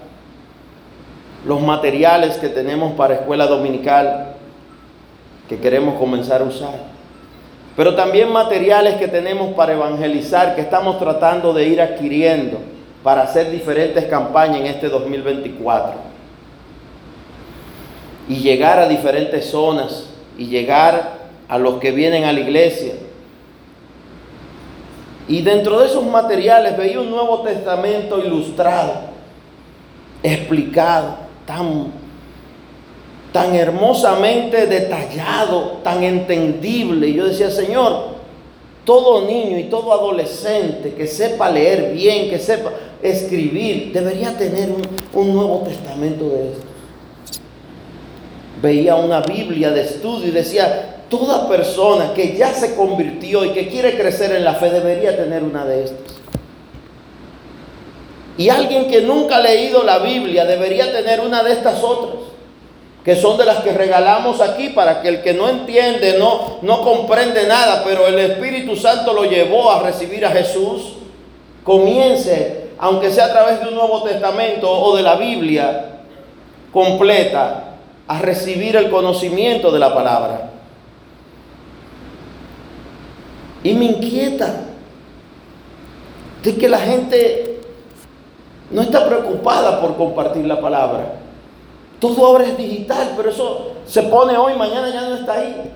[1.46, 4.29] los materiales que tenemos para escuela dominical
[5.50, 6.80] que queremos comenzar a usar.
[7.76, 12.60] Pero también materiales que tenemos para evangelizar, que estamos tratando de ir adquiriendo
[13.04, 15.94] para hacer diferentes campañas en este 2024
[18.28, 20.06] y llegar a diferentes zonas
[20.38, 22.94] y llegar a los que vienen a la iglesia.
[25.28, 28.94] Y dentro de esos materiales veía un Nuevo Testamento ilustrado,
[30.22, 31.92] explicado, tan,
[33.40, 37.08] tan hermosamente detallado, tan entendible.
[37.08, 38.08] Y yo decía, Señor,
[38.84, 42.72] todo niño y todo adolescente que sepa leer bien, que sepa
[43.02, 44.70] escribir, debería tener
[45.14, 46.66] un, Nuevo Testamento de esto.
[48.62, 53.70] Veía una Biblia de estudio y decía, toda persona que ya se convirtió y que
[53.70, 56.16] quiere crecer en la fe debería tener una de estas.
[58.38, 62.30] Y alguien que nunca ha leído la Biblia debería tener una de estas otras
[63.04, 66.82] que son de las que regalamos aquí para que el que no entiende, no, no
[66.82, 70.96] comprende nada, pero el Espíritu Santo lo llevó a recibir a Jesús,
[71.64, 76.02] comience, aunque sea a través de un Nuevo Testamento o de la Biblia
[76.72, 77.66] completa,
[78.08, 80.50] a recibir el conocimiento de la palabra.
[83.64, 84.62] Y me inquieta
[86.44, 87.60] de que la gente
[88.72, 91.14] no está preocupada por compartir la palabra.
[92.00, 95.72] Todo ahora es digital, pero eso se pone hoy, mañana ya no está ahí.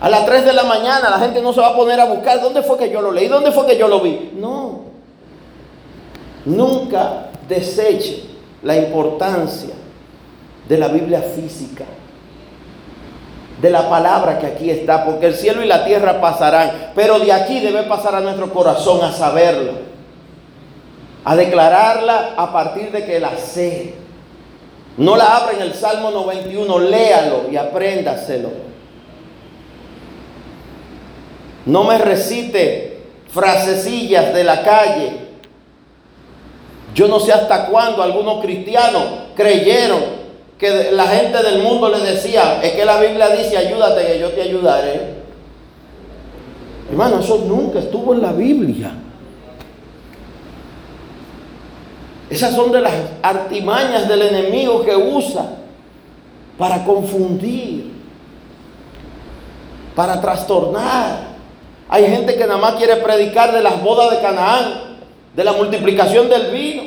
[0.00, 2.40] A las 3 de la mañana la gente no se va a poner a buscar
[2.42, 4.32] dónde fue que yo lo leí, dónde fue que yo lo vi.
[4.34, 4.80] No.
[6.44, 8.24] Nunca deseche
[8.62, 9.74] la importancia
[10.68, 11.84] de la Biblia física,
[13.62, 17.32] de la palabra que aquí está, porque el cielo y la tierra pasarán, pero de
[17.32, 19.93] aquí debe pasar a nuestro corazón a saberlo
[21.24, 23.94] a declararla a partir de que la sé.
[24.96, 28.50] No la abra en el Salmo 91, léalo y apréndaselo.
[31.66, 32.98] No me recite
[33.30, 35.12] frasecillas de la calle.
[36.94, 39.02] Yo no sé hasta cuándo algunos cristianos
[39.34, 40.24] creyeron
[40.58, 44.30] que la gente del mundo le decía, es que la Biblia dice, ayúdate que yo
[44.30, 45.14] te ayudaré.
[46.90, 48.92] Hermano, eso nunca estuvo en la Biblia.
[52.34, 55.50] Esas son de las artimañas del enemigo que usa
[56.58, 57.92] para confundir,
[59.94, 61.28] para trastornar.
[61.88, 64.96] Hay gente que nada más quiere predicar de las bodas de Canaán,
[65.32, 66.82] de la multiplicación del vino.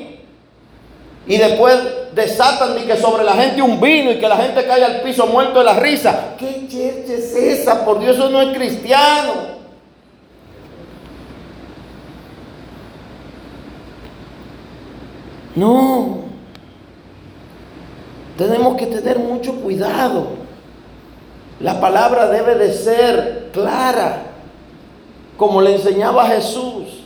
[1.26, 1.78] Y después
[2.14, 5.28] desatan de que sobre la gente un vino y que la gente cae al piso
[5.28, 6.36] muerto de la risa.
[6.38, 7.86] ¿Qué church es esa?
[7.86, 9.57] Por Dios, eso no es cristiano.
[15.58, 16.20] No.
[18.38, 20.28] Tenemos que tener mucho cuidado.
[21.60, 24.22] La palabra debe de ser clara,
[25.36, 27.06] como le enseñaba Jesús.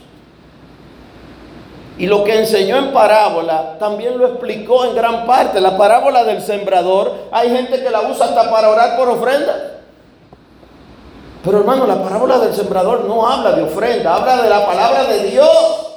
[1.96, 5.58] Y lo que enseñó en parábola también lo explicó en gran parte.
[5.58, 9.80] La parábola del sembrador, hay gente que la usa hasta para orar por ofrenda.
[11.42, 15.30] Pero hermano, la parábola del sembrador no habla de ofrenda, habla de la palabra de
[15.30, 15.91] Dios.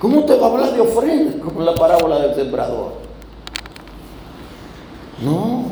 [0.00, 2.92] ¿Cómo te va a hablar de ofrenda como la parábola del sembrador?
[5.22, 5.64] No.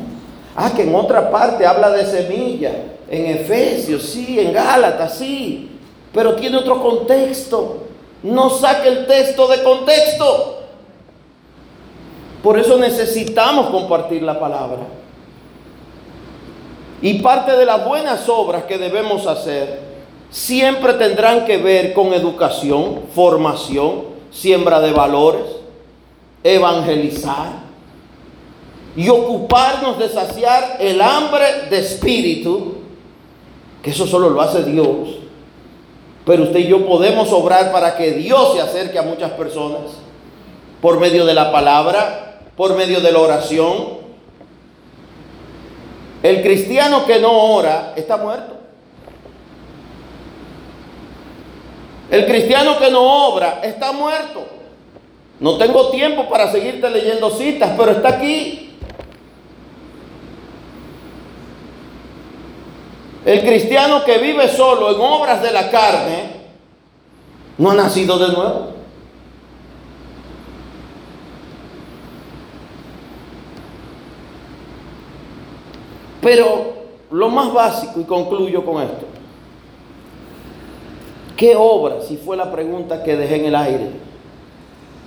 [0.56, 2.72] Ah, que en otra parte habla de semilla.
[3.08, 5.78] En Efesios, sí, en Gálatas, sí.
[6.12, 7.78] Pero tiene otro contexto.
[8.22, 10.60] No saque el texto de contexto.
[12.42, 14.80] Por eso necesitamos compartir la palabra.
[17.02, 19.80] Y parte de las buenas obras que debemos hacer
[20.30, 25.44] siempre tendrán que ver con educación, formación, siembra de valores,
[26.42, 27.64] evangelizar
[28.96, 32.74] y ocuparnos de saciar el hambre de espíritu,
[33.82, 35.08] que eso solo lo hace Dios.
[36.26, 39.82] Pero usted y yo podemos obrar para que Dios se acerque a muchas personas
[40.80, 44.04] por medio de la palabra, por medio de la oración.
[46.22, 48.53] El cristiano que no ora está muerto.
[52.14, 54.46] El cristiano que no obra está muerto.
[55.40, 58.70] No tengo tiempo para seguirte leyendo citas, pero está aquí.
[63.24, 66.30] El cristiano que vive solo en obras de la carne
[67.58, 68.74] no ha nacido de nuevo.
[76.20, 76.74] Pero
[77.10, 79.13] lo más básico, y concluyo con esto,
[81.36, 83.90] ¿Qué obra, si fue la pregunta que dejé en el aire,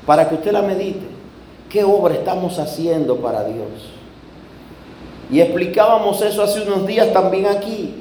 [0.06, 1.06] para que usted la medite?
[1.70, 3.68] ¿Qué obra estamos haciendo para Dios?
[5.32, 7.96] Y explicábamos eso hace unos días también aquí.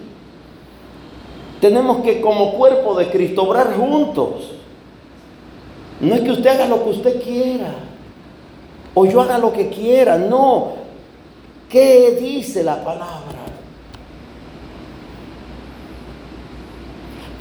[1.61, 4.53] Tenemos que como cuerpo de Cristo obrar juntos.
[6.01, 7.75] No es que usted haga lo que usted quiera
[8.99, 10.73] o yo haga lo que quiera, no.
[11.69, 13.46] ¿Qué dice la palabra?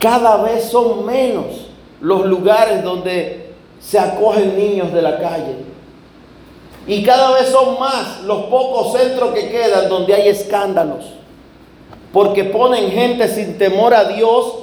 [0.05, 1.45] Cada vez son menos
[1.99, 5.55] los lugares donde se acogen niños de la calle.
[6.85, 11.05] Y cada vez son más los pocos centros que quedan donde hay escándalos.
[12.13, 14.53] Porque ponen gente sin temor a Dios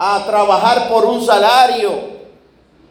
[0.00, 2.18] a trabajar por un salario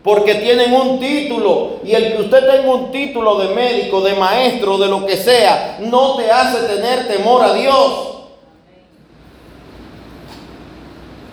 [0.02, 4.78] porque tienen un título y el que usted tenga un título de médico, de maestro,
[4.78, 8.17] de lo que sea, no te hace tener temor a Dios.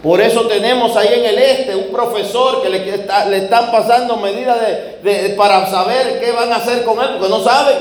[0.04, 4.58] Por eso tenemos ahí en el este un profesor que le, están pasando medidas
[5.34, 7.78] para saber qué van a hacer con él, porque no saben.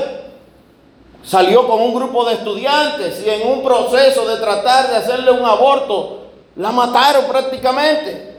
[1.22, 5.44] Salió con un grupo de estudiantes y en un proceso de tratar de hacerle un
[5.44, 8.36] aborto, la mataron prácticamente.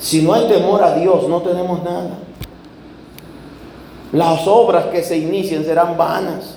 [0.00, 2.18] Si no hay temor a Dios, no tenemos nada.
[4.10, 6.56] Las obras que se inicien serán vanas.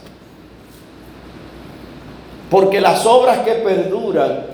[2.49, 4.45] Porque las obras que perduran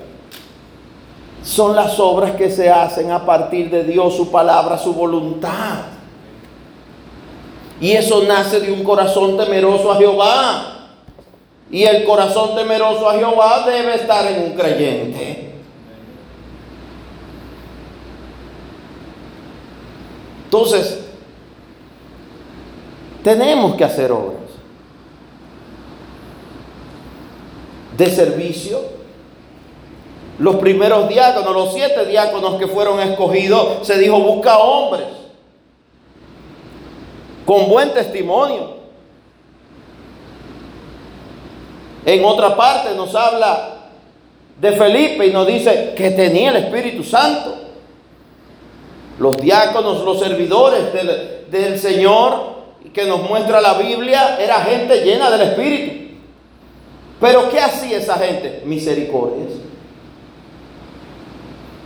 [1.44, 5.84] son las obras que se hacen a partir de Dios, su palabra, su voluntad.
[7.80, 10.72] Y eso nace de un corazón temeroso a Jehová.
[11.72, 15.54] Y el corazón temeroso a Jehová debe estar en un creyente.
[20.46, 21.06] Entonces,
[23.24, 24.45] tenemos que hacer obras
[27.98, 28.80] de servicio.
[30.38, 35.08] Los primeros diáconos, los siete diáconos que fueron escogidos, se dijo, busca hombres
[37.46, 38.76] con buen testimonio.
[42.06, 43.76] En otra parte nos habla
[44.60, 47.56] de Felipe y nos dice que tenía el Espíritu Santo.
[49.20, 50.94] Los diáconos, los servidores
[51.52, 52.56] del, Señor
[52.94, 56.05] que nos muestra la Biblia, era gente llena del Espíritu.
[57.20, 58.62] Pero ¿qué hacía esa gente?
[58.66, 59.52] Misericordias.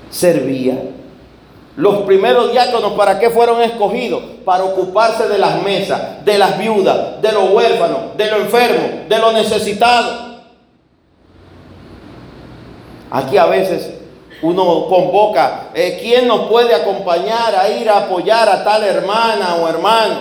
[0.10, 0.82] Servía.
[1.76, 4.22] Los primeros diáconos, ¿para qué fueron escogidos?
[4.44, 9.18] Para ocuparse de las mesas, de las viudas, de los huérfanos, de los enfermos, de
[9.18, 10.30] los necesitados.
[13.12, 13.92] Aquí a veces
[14.42, 19.68] uno convoca, eh, ¿quién nos puede acompañar a ir a apoyar a tal hermana o
[19.68, 20.16] hermano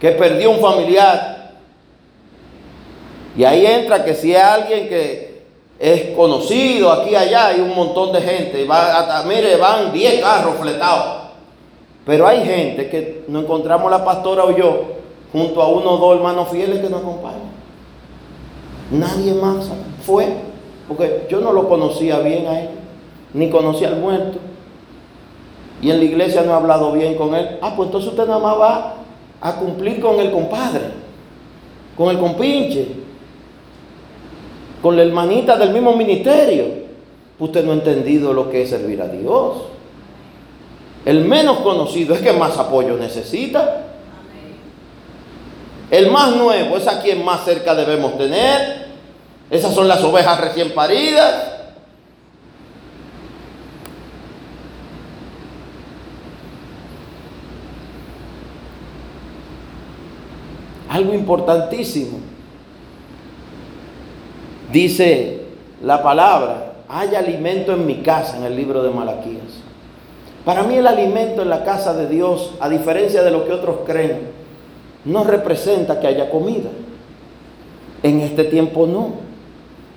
[0.00, 1.41] que perdió un familiar?
[3.36, 5.42] Y ahí entra que si hay alguien que
[5.78, 8.66] es conocido aquí allá, hay un montón de gente,
[9.26, 11.22] mire, van 10 carros fletados.
[12.04, 14.82] Pero hay gente que nos encontramos la pastora o yo
[15.32, 17.52] junto a uno o dos hermanos fieles que nos acompañan.
[18.90, 19.70] Nadie más
[20.04, 20.28] fue,
[20.88, 22.68] porque yo no lo conocía bien a él
[23.34, 24.38] ni conocía al muerto.
[25.80, 27.58] Y en la iglesia no ha hablado bien con él.
[27.60, 28.94] Ah, pues entonces usted nada más va
[29.40, 30.82] a cumplir con el compadre,
[31.96, 33.01] con el compinche,
[34.82, 36.82] con la hermanita del mismo ministerio.
[37.38, 39.62] Usted no ha entendido lo que es servir a Dios.
[41.04, 43.86] El menos conocido es que más apoyo necesita.
[45.90, 48.88] El más nuevo es a quien más cerca debemos tener.
[49.50, 51.52] Esas son las ovejas recién paridas.
[60.92, 62.31] algo importantísimo.
[64.72, 65.40] Dice
[65.82, 69.60] la palabra, hay alimento en mi casa en el libro de Malaquías.
[70.44, 73.80] Para mí el alimento en la casa de Dios, a diferencia de lo que otros
[73.84, 74.30] creen,
[75.04, 76.70] no representa que haya comida.
[78.02, 79.10] En este tiempo no.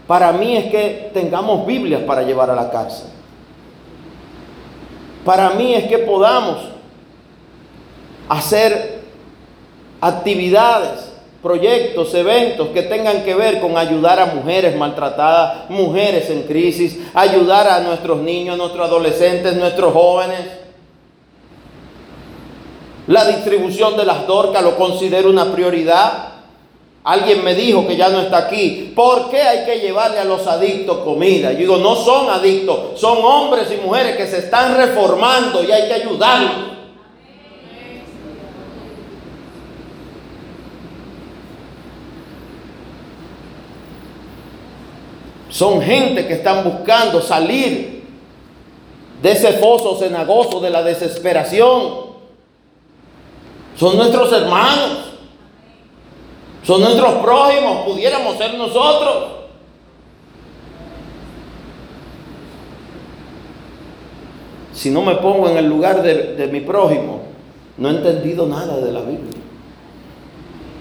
[0.07, 3.05] Para mí es que tengamos Biblias para llevar a la casa.
[5.23, 6.57] Para mí es que podamos
[8.30, 9.01] hacer
[10.01, 11.14] actividades,
[11.45, 17.67] proyectos, eventos que tengan que ver con ayudar a mujeres maltratadas, mujeres en crisis, ayudar
[17.67, 20.39] a nuestros niños, nuestros adolescentes, nuestros jóvenes.
[23.05, 26.29] La distribución de las dorcas lo considero una prioridad.
[27.03, 28.91] Alguien me dijo que ya no está aquí.
[28.95, 31.51] ¿Por qué hay que llevarle a los adictos comida?
[31.51, 35.87] Yo digo, no son adictos, son hombres y mujeres que se están reformando y hay
[35.89, 36.74] que ayudarlos.
[45.55, 48.03] Son gente que están buscando salir
[49.21, 52.07] de ese foso cenagoso de la desesperación.
[53.77, 55.13] Son nuestros hermanos.
[56.61, 57.85] Son nuestros prójimos.
[57.85, 59.27] Pudiéramos ser nosotros.
[64.73, 67.21] Si no me pongo en el lugar de, de mi prójimo,
[67.77, 69.39] no he entendido nada de la Biblia.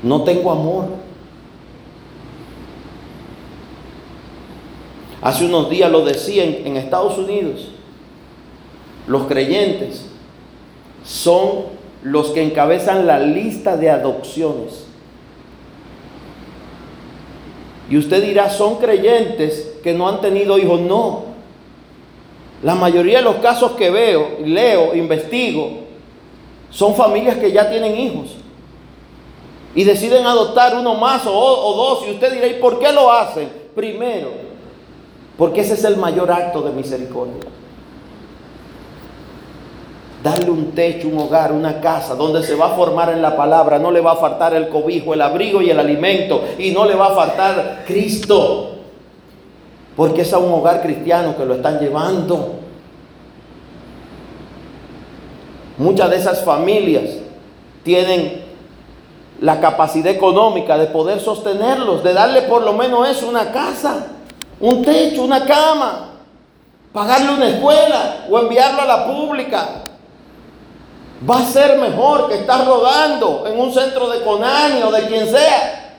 [0.03, 1.04] No tengo amor.
[5.25, 7.69] Hace unos días lo decían en Estados Unidos.
[9.07, 10.05] Los creyentes
[11.03, 11.65] son
[12.03, 14.85] los que encabezan la lista de adopciones.
[17.89, 20.79] Y usted dirá, son creyentes que no han tenido hijos.
[20.81, 21.25] No.
[22.63, 25.85] La mayoría de los casos que veo, leo, investigo,
[26.69, 28.35] son familias que ya tienen hijos.
[29.75, 32.09] Y deciden adoptar uno más o, o dos.
[32.09, 33.49] Y usted dirá, ¿y por qué lo hacen?
[33.75, 34.44] Primero,
[35.37, 37.43] porque ese es el mayor acto de misericordia.
[40.23, 43.79] Darle un techo, un hogar, una casa donde se va a formar en la palabra,
[43.79, 46.95] no le va a faltar el cobijo, el abrigo y el alimento, y no le
[46.95, 48.77] va a faltar Cristo,
[49.97, 52.61] porque es a un hogar cristiano que lo están llevando.
[55.77, 57.11] Muchas de esas familias
[57.83, 58.45] tienen
[59.41, 64.07] la capacidad económica de poder sostenerlos, de darle por lo menos eso, una casa,
[64.65, 66.13] un techo, una cama,
[66.91, 69.69] pagarle una escuela o enviarlo a la pública
[71.29, 75.29] va a ser mejor que estar rodando en un centro de Conani o de quien
[75.29, 75.97] sea.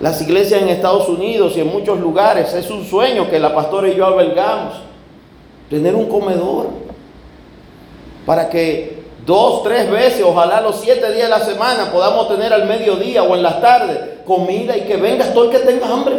[0.00, 3.88] Las iglesias en Estados Unidos y en muchos lugares es un sueño que la pastora
[3.88, 4.74] y yo albergamos.
[5.70, 6.68] Tener un comedor
[8.26, 8.97] para que
[9.28, 13.36] dos, tres veces, ojalá los siete días de la semana podamos tener al mediodía o
[13.36, 16.16] en las tardes comida y que venga todo el que tenga hambre.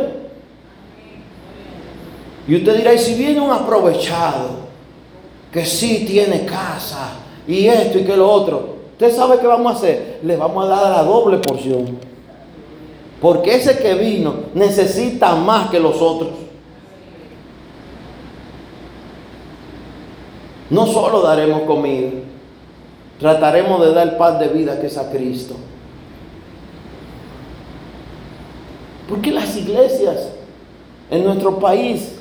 [2.47, 4.69] Y usted dirá, y si viene un aprovechado,
[5.51, 7.13] que sí tiene casa,
[7.47, 10.67] y esto y que lo otro, usted sabe qué vamos a hacer, le vamos a
[10.67, 11.97] dar la doble porción.
[13.19, 16.29] Porque ese que vino necesita más que los otros.
[20.69, 22.11] No solo daremos comida,
[23.19, 25.55] trataremos de dar paz de vida que es a Cristo.
[29.07, 30.29] Porque las iglesias
[31.09, 32.15] en nuestro país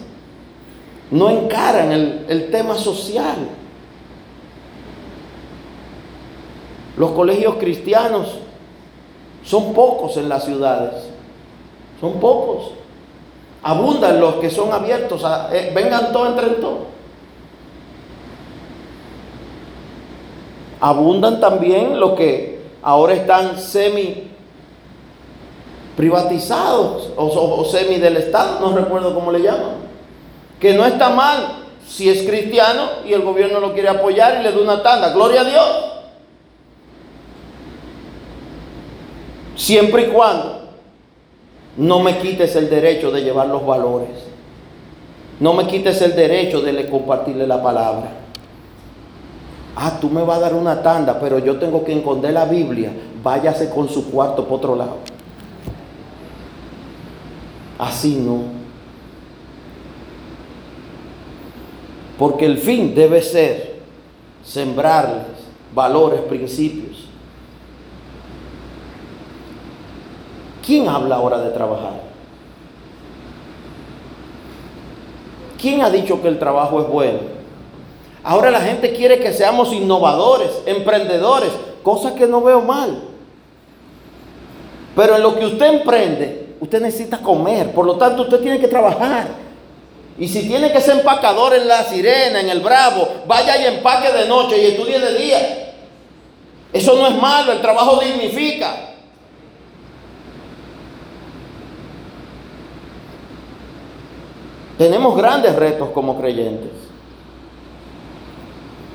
[1.11, 3.37] no encaran el, tema social.
[6.97, 8.39] Los colegios cristianos
[9.45, 11.05] son pocos en las ciudades,
[12.01, 12.73] son pocos.
[13.63, 15.23] Abundan los que son abiertos,
[15.53, 16.98] eh, vengan todos, entre todos.
[20.81, 24.29] Abundan también los que ahora están semi
[25.97, 29.89] privatizados o, semi del Estado, no recuerdo cómo le llaman
[30.61, 34.53] que no está mal si es cristiano y el gobierno lo quiere apoyar y le
[34.53, 35.13] da una tanda.
[35.13, 35.85] Gloria a Dios.
[39.57, 40.69] Siempre y cuando
[41.77, 44.11] no me quites el derecho de llevar los valores.
[45.41, 48.11] No me quites el derecho de compartirle la palabra.
[49.81, 52.91] Ah, tú me vas a dar una tanda, pero yo tengo que esconder la Biblia.
[53.23, 54.97] Váyase con su cuarto por otro lado.
[57.79, 58.41] Así no.
[62.19, 63.79] Porque el fin debe ser
[64.43, 65.27] sembrarles
[65.73, 67.07] valores, principios.
[70.67, 72.01] ¿Quién habla ahora de trabajar?
[75.57, 77.38] ¿Quién ha dicho que el trabajo es bueno?
[78.29, 81.51] Ahora la gente quiere que seamos innovadores, emprendedores,
[81.83, 83.05] cosa que no veo mal.
[84.95, 88.69] Pero en lo que usted emprende, usted necesita comer, por lo tanto usted tiene que
[88.69, 89.29] trabajar.
[90.19, 94.13] Y si tiene que ser empacador en la sirena, en el bravo, vaya y empaque
[94.13, 95.75] de noche y estudie de día.
[96.71, 98.77] Eso no es malo, el trabajo dignifica.
[104.77, 106.88] Tenemos grandes retos como creyentes.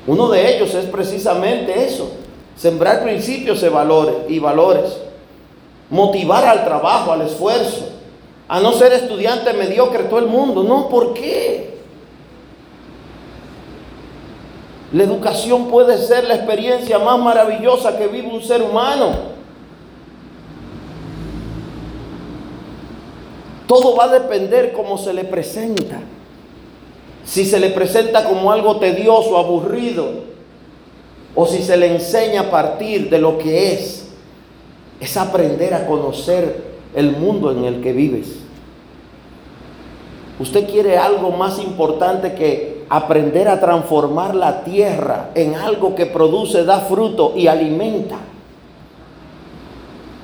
[0.06, 2.10] Uno de ellos es precisamente eso,
[2.56, 4.98] sembrar principios y valores, y valores,
[5.88, 7.88] motivar al trabajo, al esfuerzo,
[8.46, 10.62] a no ser estudiante mediocre todo el mundo.
[10.62, 11.74] No, ¿por qué?
[14.92, 19.34] La educación puede ser la experiencia más maravillosa que vive un ser humano.
[23.66, 25.98] Todo va a depender cómo se le presenta.
[27.24, 30.34] Si se le presenta como algo tedioso, aburrido,
[31.34, 34.06] o si se le enseña a partir de lo que es,
[35.00, 38.44] es aprender a conocer el mundo en el que vives.
[40.38, 46.64] Usted quiere algo más importante que aprender a transformar la tierra en algo que produce,
[46.64, 48.16] da fruto y alimenta.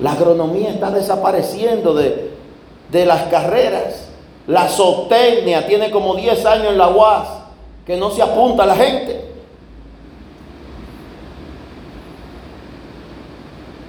[0.00, 2.30] La agronomía está desapareciendo de,
[2.90, 4.09] de las carreras.
[4.50, 7.28] La zootecnia tiene como 10 años en la UAS
[7.86, 9.24] que no se apunta a la gente.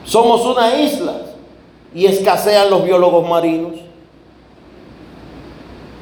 [0.05, 1.13] Somos una isla
[1.95, 3.71] y escasean los biólogos marinos.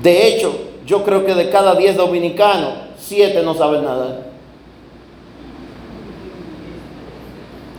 [0.04, 0.54] De hecho,
[0.86, 4.26] yo creo que de cada 10 dominicanos, 7 no saben nadar.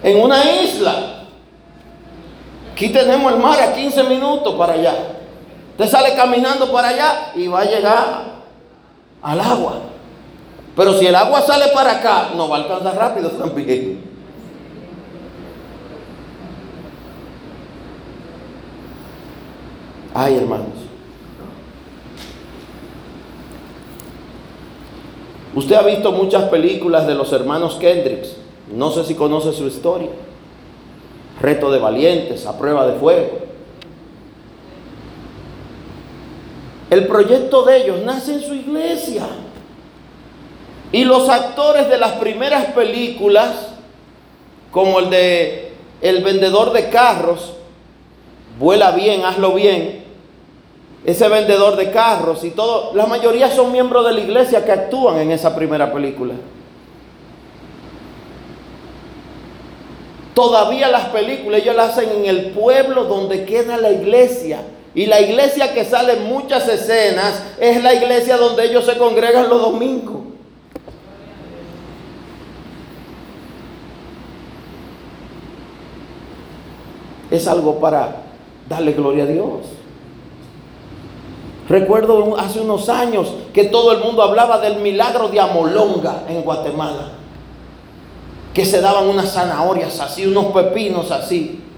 [0.03, 1.25] En una isla,
[2.73, 5.20] aquí tenemos el mar a 15 minutos para allá.
[5.71, 8.25] Usted sale caminando para allá y va a llegar
[9.23, 9.81] al agua.
[10.77, 14.05] Pero si el agua sale para acá, no va a alcanzar rápido también.
[20.15, 20.67] Ay, hermanos.
[25.55, 28.37] Usted ha visto muchas películas de los hermanos Kendricks.
[28.73, 30.11] No sé si conoce su historia.
[31.41, 33.50] Reto de valientes, a prueba de fuego.
[36.91, 39.25] El proyecto de ellos nace en su iglesia.
[40.93, 43.69] Y los actores de las primeras películas,
[44.73, 45.73] como el de
[46.03, 47.53] El vendedor de carros,
[48.59, 50.05] vuela bien, hazlo bien,
[51.05, 55.19] ese vendedor de carros y todo, la mayoría son miembros de la iglesia que actúan
[55.19, 56.35] en esa primera película.
[60.35, 64.63] Todavía las películas ellos las hacen en el pueblo donde queda la iglesia.
[65.01, 69.49] Y la iglesia que sale en muchas escenas es la iglesia donde ellos se congregan
[69.49, 70.19] los domingos.
[77.31, 78.17] Es algo para
[78.69, 79.61] darle gloria a Dios.
[81.67, 87.13] Recuerdo hace unos años que todo el mundo hablaba del milagro de Amolonga en Guatemala.
[88.53, 91.70] Que se daban unas zanahorias así, unos pepinos así.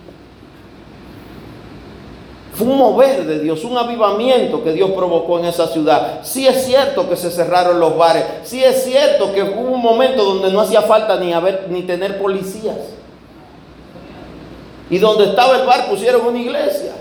[2.62, 6.20] Un mover de Dios, un avivamiento que Dios provocó en esa ciudad.
[6.22, 8.24] Sí es cierto que se cerraron los bares.
[8.44, 12.20] Sí es cierto que hubo un momento donde no hacía falta ni, haber, ni tener
[12.20, 12.76] policías.
[14.88, 16.92] Y donde estaba el bar pusieron una iglesia.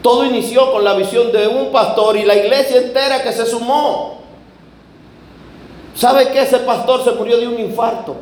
[0.00, 4.20] Todo inició con la visión de un pastor y la iglesia entera que se sumó.
[5.94, 8.16] ¿Sabe que ese pastor se murió de un infarto?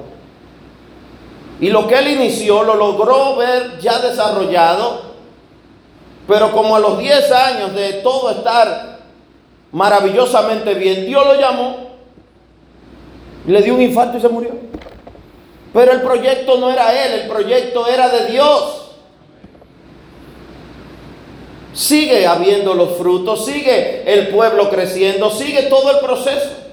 [1.61, 5.15] Y lo que él inició lo logró ver ya desarrollado,
[6.27, 8.99] pero como a los 10 años de todo estar
[9.73, 11.77] maravillosamente bien, Dios lo llamó,
[13.47, 14.51] le dio un infarto y se murió.
[15.73, 18.81] Pero el proyecto no era él, el proyecto era de Dios.
[21.73, 26.64] Sigue habiendo los frutos, sigue el pueblo creciendo, sigue todo el proceso.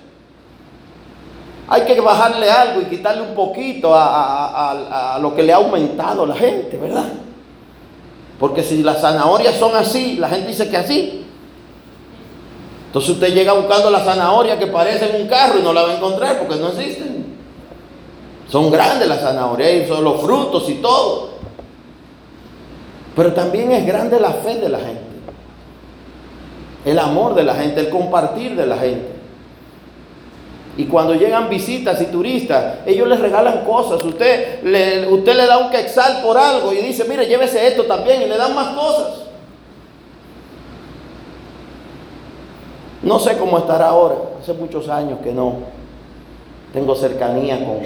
[1.72, 6.36] Hay que bajarle algo y quitarle un poquito a, lo que le ha aumentado la
[6.36, 7.06] gente, ¿verdad?
[8.38, 11.26] Porque si las zanahorias son así, la gente dice que así.
[12.88, 15.92] Entonces usted llega buscando la zanahoria que parece en un carro y no la va
[15.92, 17.38] a encontrar porque no existen.
[18.50, 21.30] Son grandes las zanahorias y son los frutos y todo.
[23.16, 25.02] Pero también es grande la fe de la gente.
[26.84, 29.21] El amor de la gente, el compartir de la gente.
[30.78, 34.04] Y cuando llegan visitas y turistas, ellos les regalan cosas.
[34.04, 38.22] Usted le, usted le da un quexal por algo y dice, mire, llévese esto también
[38.22, 39.08] y le dan más cosas.
[43.04, 44.16] No sé cómo estará ahora.
[44.40, 45.56] Hace muchos años que no
[46.72, 47.80] tengo cercanía con,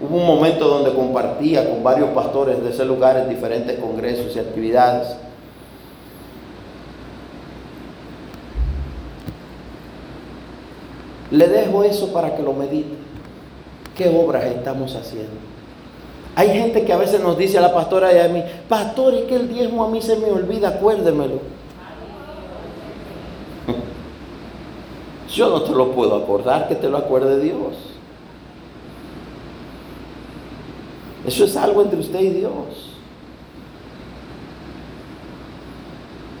[0.00, 4.38] Hubo un momento donde compartía con varios pastores de ese lugar en diferentes congresos y
[4.38, 5.08] actividades.
[11.30, 12.96] Le dejo eso para que lo medite.
[13.96, 15.32] ¿Qué obras estamos haciendo?
[16.36, 19.22] Hay gente que a veces nos dice a la pastora y a mí, pastor, y
[19.22, 21.40] que el diezmo a mí se me olvida, acuérdemelo.
[25.34, 27.74] Yo no te lo puedo acordar, que te lo acuerde Dios.
[31.26, 32.52] Eso es algo entre usted y Dios.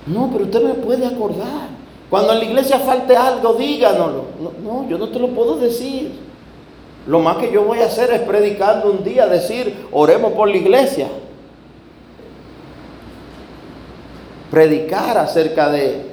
[0.06, 1.77] No, pero usted me puede acordar.
[2.10, 4.24] Cuando en la iglesia falte algo, díganoslo.
[4.40, 6.12] No, no, yo no te lo puedo decir.
[7.06, 10.56] Lo más que yo voy a hacer es predicando un día, decir, oremos por la
[10.56, 11.08] iglesia.
[14.50, 16.06] Predicar acerca de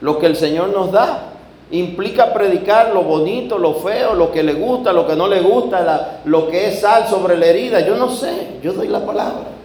[0.00, 1.24] lo que el Señor nos da.
[1.70, 6.20] Implica predicar lo bonito, lo feo, lo que le gusta, lo que no le gusta,
[6.24, 7.80] lo que es sal sobre la herida.
[7.80, 9.57] Yo no sé, yo doy la palabra.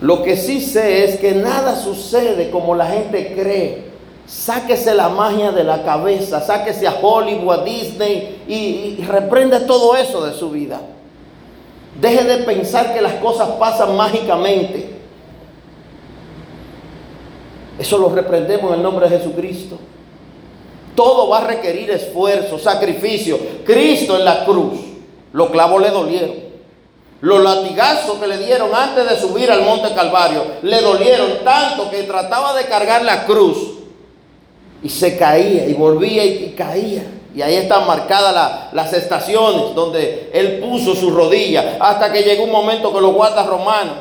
[0.00, 3.88] Lo que sí sé es que nada sucede como la gente cree.
[4.26, 10.24] Sáquese la magia de la cabeza, sáquese a Hollywood, a Disney y, reprende todo eso
[10.24, 10.80] de su vida.
[12.00, 14.90] Deje de pensar que las cosas pasan mágicamente.
[17.78, 19.78] Eso lo reprendemos en el nombre de Jesucristo.
[20.94, 23.38] Todo va a requerir esfuerzo, sacrificio.
[23.64, 24.78] Cristo en la cruz,
[25.32, 26.47] los clavos le dolieron.
[27.20, 32.04] Los latigazos que le dieron antes de subir al monte Calvario le dolieron tanto que
[32.04, 33.58] trataba de cargar la cruz
[34.82, 37.02] y se caía y volvía y, caía.
[37.34, 42.52] Y ahí están marcadas las estaciones donde él puso su rodilla hasta que llegó un
[42.52, 43.94] momento que los guardas romanos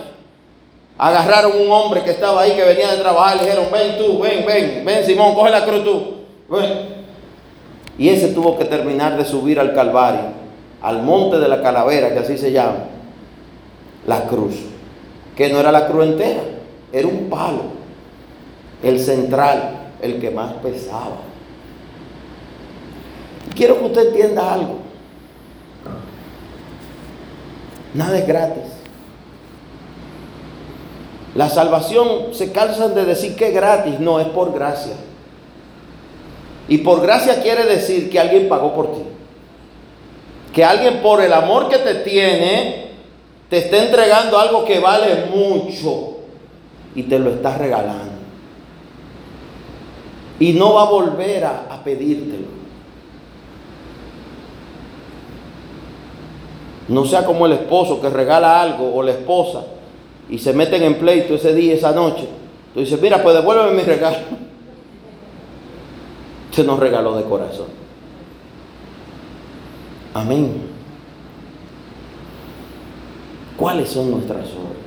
[0.97, 4.19] agarraron un hombre que estaba ahí que venía de trabajar y le dijeron, ven tú,
[4.19, 6.17] ven, ven, ven Simón, coge la cruz tú.
[7.97, 10.21] Y ese tuvo que terminar de subir al Calvario,
[10.81, 12.85] al monte de la calavera, que así se llama,
[14.07, 14.55] la cruz,
[15.35, 16.41] que no era la cruz entera,
[16.91, 17.63] era un palo,
[18.81, 21.17] el central, el que más pesaba.
[23.53, 24.77] Quiero que usted entienda algo.
[27.93, 28.63] Nada es gratis.
[31.35, 34.93] La salvación se cansan de decir que es gratis, no es por gracia.
[36.69, 39.01] Y por gracia quiere decir que alguien pagó por ti.
[40.53, 42.86] Que alguien por el amor que te tiene
[43.49, 46.17] te está entregando algo que vale mucho
[46.95, 48.17] y te lo está regalando.
[50.39, 52.57] Y no va a volver a, pedírtelo.
[56.89, 59.63] No sea como el esposo que regala algo o la esposa
[60.29, 62.27] y se meten en pleito ese día, esa noche.
[62.73, 64.17] Tú dices, mira, pues devuélveme mi regalo.
[66.51, 67.67] Se nos regaló de corazón.
[70.13, 70.66] Amén.
[73.57, 74.77] ¿Cuáles son nuestras obras?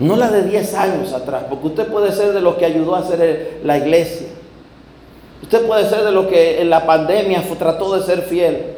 [0.00, 3.00] No las de 10 años atrás, porque usted puede ser de los que ayudó a
[3.00, 4.28] hacer la iglesia.
[5.42, 8.74] Usted puede ser de los que en la pandemia trató de ser fiel.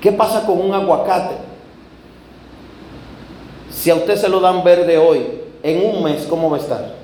[0.00, 1.34] ¿Qué pasa con un aguacate?
[3.70, 5.26] Si a usted se lo dan verde hoy,
[5.62, 6.94] en un mes, ¿cómo va a estar?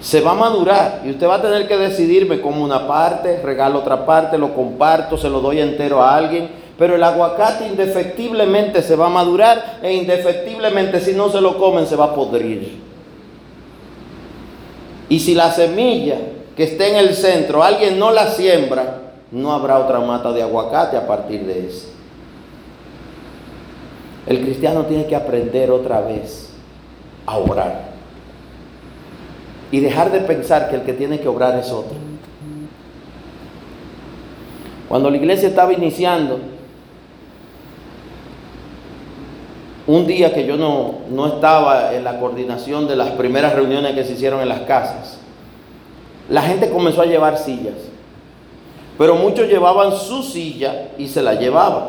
[0.00, 3.80] Se va a madurar y usted va a tener que decidirme como una parte, regalo
[3.80, 6.63] otra parte, lo comparto, se lo doy entero a alguien.
[6.78, 11.86] Pero el aguacate indefectiblemente se va a madurar e indefectiblemente si no se lo comen
[11.86, 12.80] se va a podrir.
[15.08, 16.18] Y si la semilla
[16.56, 20.96] que esté en el centro alguien no la siembra, no habrá otra mata de aguacate
[20.96, 21.88] a partir de eso.
[24.26, 26.50] El cristiano tiene que aprender otra vez
[27.26, 27.92] a obrar.
[29.70, 31.96] Y dejar de pensar que el que tiene que obrar es otro.
[34.88, 36.38] Cuando la iglesia estaba iniciando,
[39.86, 44.04] un día que yo no, no estaba en la coordinación de las primeras reuniones que
[44.04, 45.18] se hicieron en las casas,
[46.28, 47.74] la gente comenzó a llevar sillas.
[48.96, 51.88] Pero muchos llevaban su silla y se la llevaban.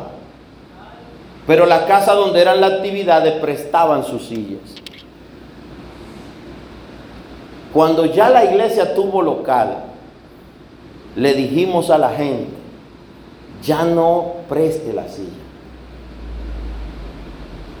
[1.46, 4.60] Pero la casa donde eran las actividades prestaban sus sillas.
[7.72, 9.84] Cuando ya la iglesia tuvo local,
[11.14, 12.48] le dijimos a la gente,
[13.62, 15.45] ya no preste la silla.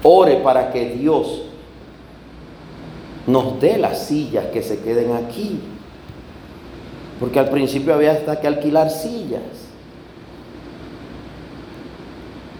[0.08, 1.42] Ore para que Dios
[3.26, 5.58] nos dé las sillas que se queden aquí.
[7.18, 9.42] Porque al principio había hasta que alquilar sillas.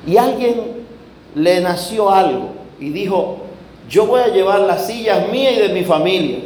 [0.08, 0.84] Y alguien
[1.36, 2.48] le nació algo
[2.80, 3.38] y dijo,
[3.88, 6.38] yo voy a llevar las sillas mías y de mi familia.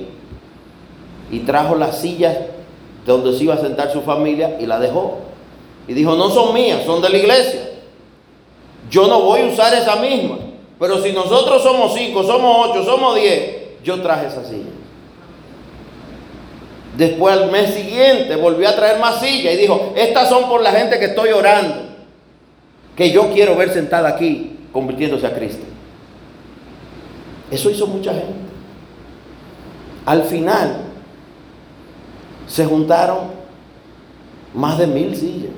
[1.30, 2.36] Y trajo las sillas
[3.06, 5.16] donde se iba a sentar su familia y la dejó.
[5.88, 7.70] Y dijo, no son mías, son de la iglesia.
[8.90, 10.49] Yo no voy a usar esa misma.
[10.80, 14.70] Pero si nosotros somos cinco, somos ocho, somos diez, yo traje esa silla.
[16.96, 20.72] Después al mes siguiente volvió a traer más sillas y dijo, estas son por la
[20.72, 21.82] gente que estoy orando,
[22.96, 25.64] que yo quiero ver sentada aquí, convirtiéndose a Cristo.
[27.50, 28.32] Eso hizo mucha gente.
[30.06, 30.80] Al final
[32.46, 33.32] se juntaron
[34.54, 35.52] más de mil sillas,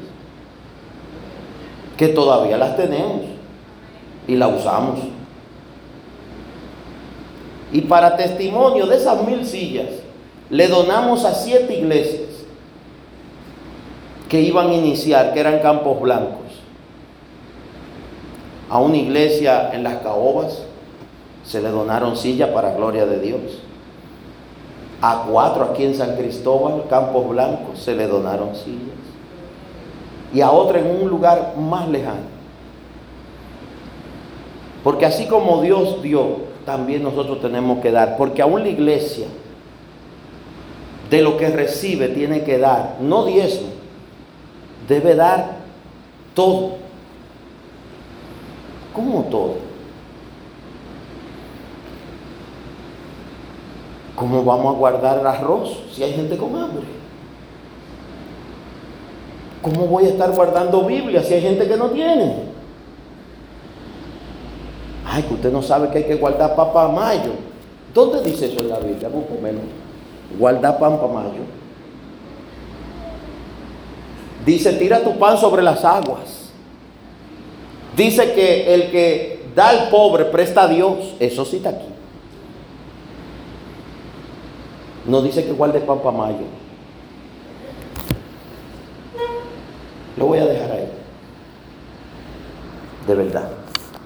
[1.97, 3.23] que todavía las tenemos
[4.27, 5.11] y las usamos.
[7.73, 9.89] Y para testimonio de esas mil sillas,
[10.51, 12.28] le donamos a siete iglesias
[14.28, 16.36] que iban a iniciar, que eran campos blancos.
[18.69, 20.62] A una iglesia en las caobas
[21.44, 23.40] se le donaron sillas para gloria de Dios.
[25.01, 28.97] A cuatro aquí en San Cristóbal, Campos Blancos, se le donaron sillas.
[30.32, 32.31] Y a otra en un lugar más lejano.
[34.85, 38.16] Porque así como Dios dio, también nosotros tenemos que dar.
[38.16, 39.26] Porque aún la iglesia
[41.10, 43.68] de lo que recibe tiene que dar, no diezmo,
[44.89, 45.59] debe dar
[46.34, 46.76] todo.
[48.94, 49.56] ¿Cómo todo?
[54.14, 56.84] ¿Cómo vamos a guardar arroz si hay gente con hambre?
[59.62, 62.52] ¿Cómo voy a estar guardando Biblia si hay gente que no tiene?
[65.05, 67.33] Ay, que usted no sabe que hay que guardar pan para mayo.
[67.93, 69.09] ¿Dónde dice eso en la Biblia?
[69.09, 69.62] Busco menos.
[70.39, 71.43] Guardar pan para mayo.
[74.47, 76.51] Dice, tira tu pan sobre las aguas.
[77.97, 81.15] Dice que el que da al pobre presta a Dios.
[81.20, 81.87] Eso sí está aquí.
[85.07, 86.47] No dice que guarde pan para mayo.
[90.16, 90.89] Lo voy a dejar ahí.
[93.07, 93.49] De verdad.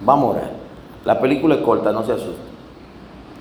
[0.01, 0.66] Vamos a orar.
[1.07, 2.46] La película es corta, no se asuste.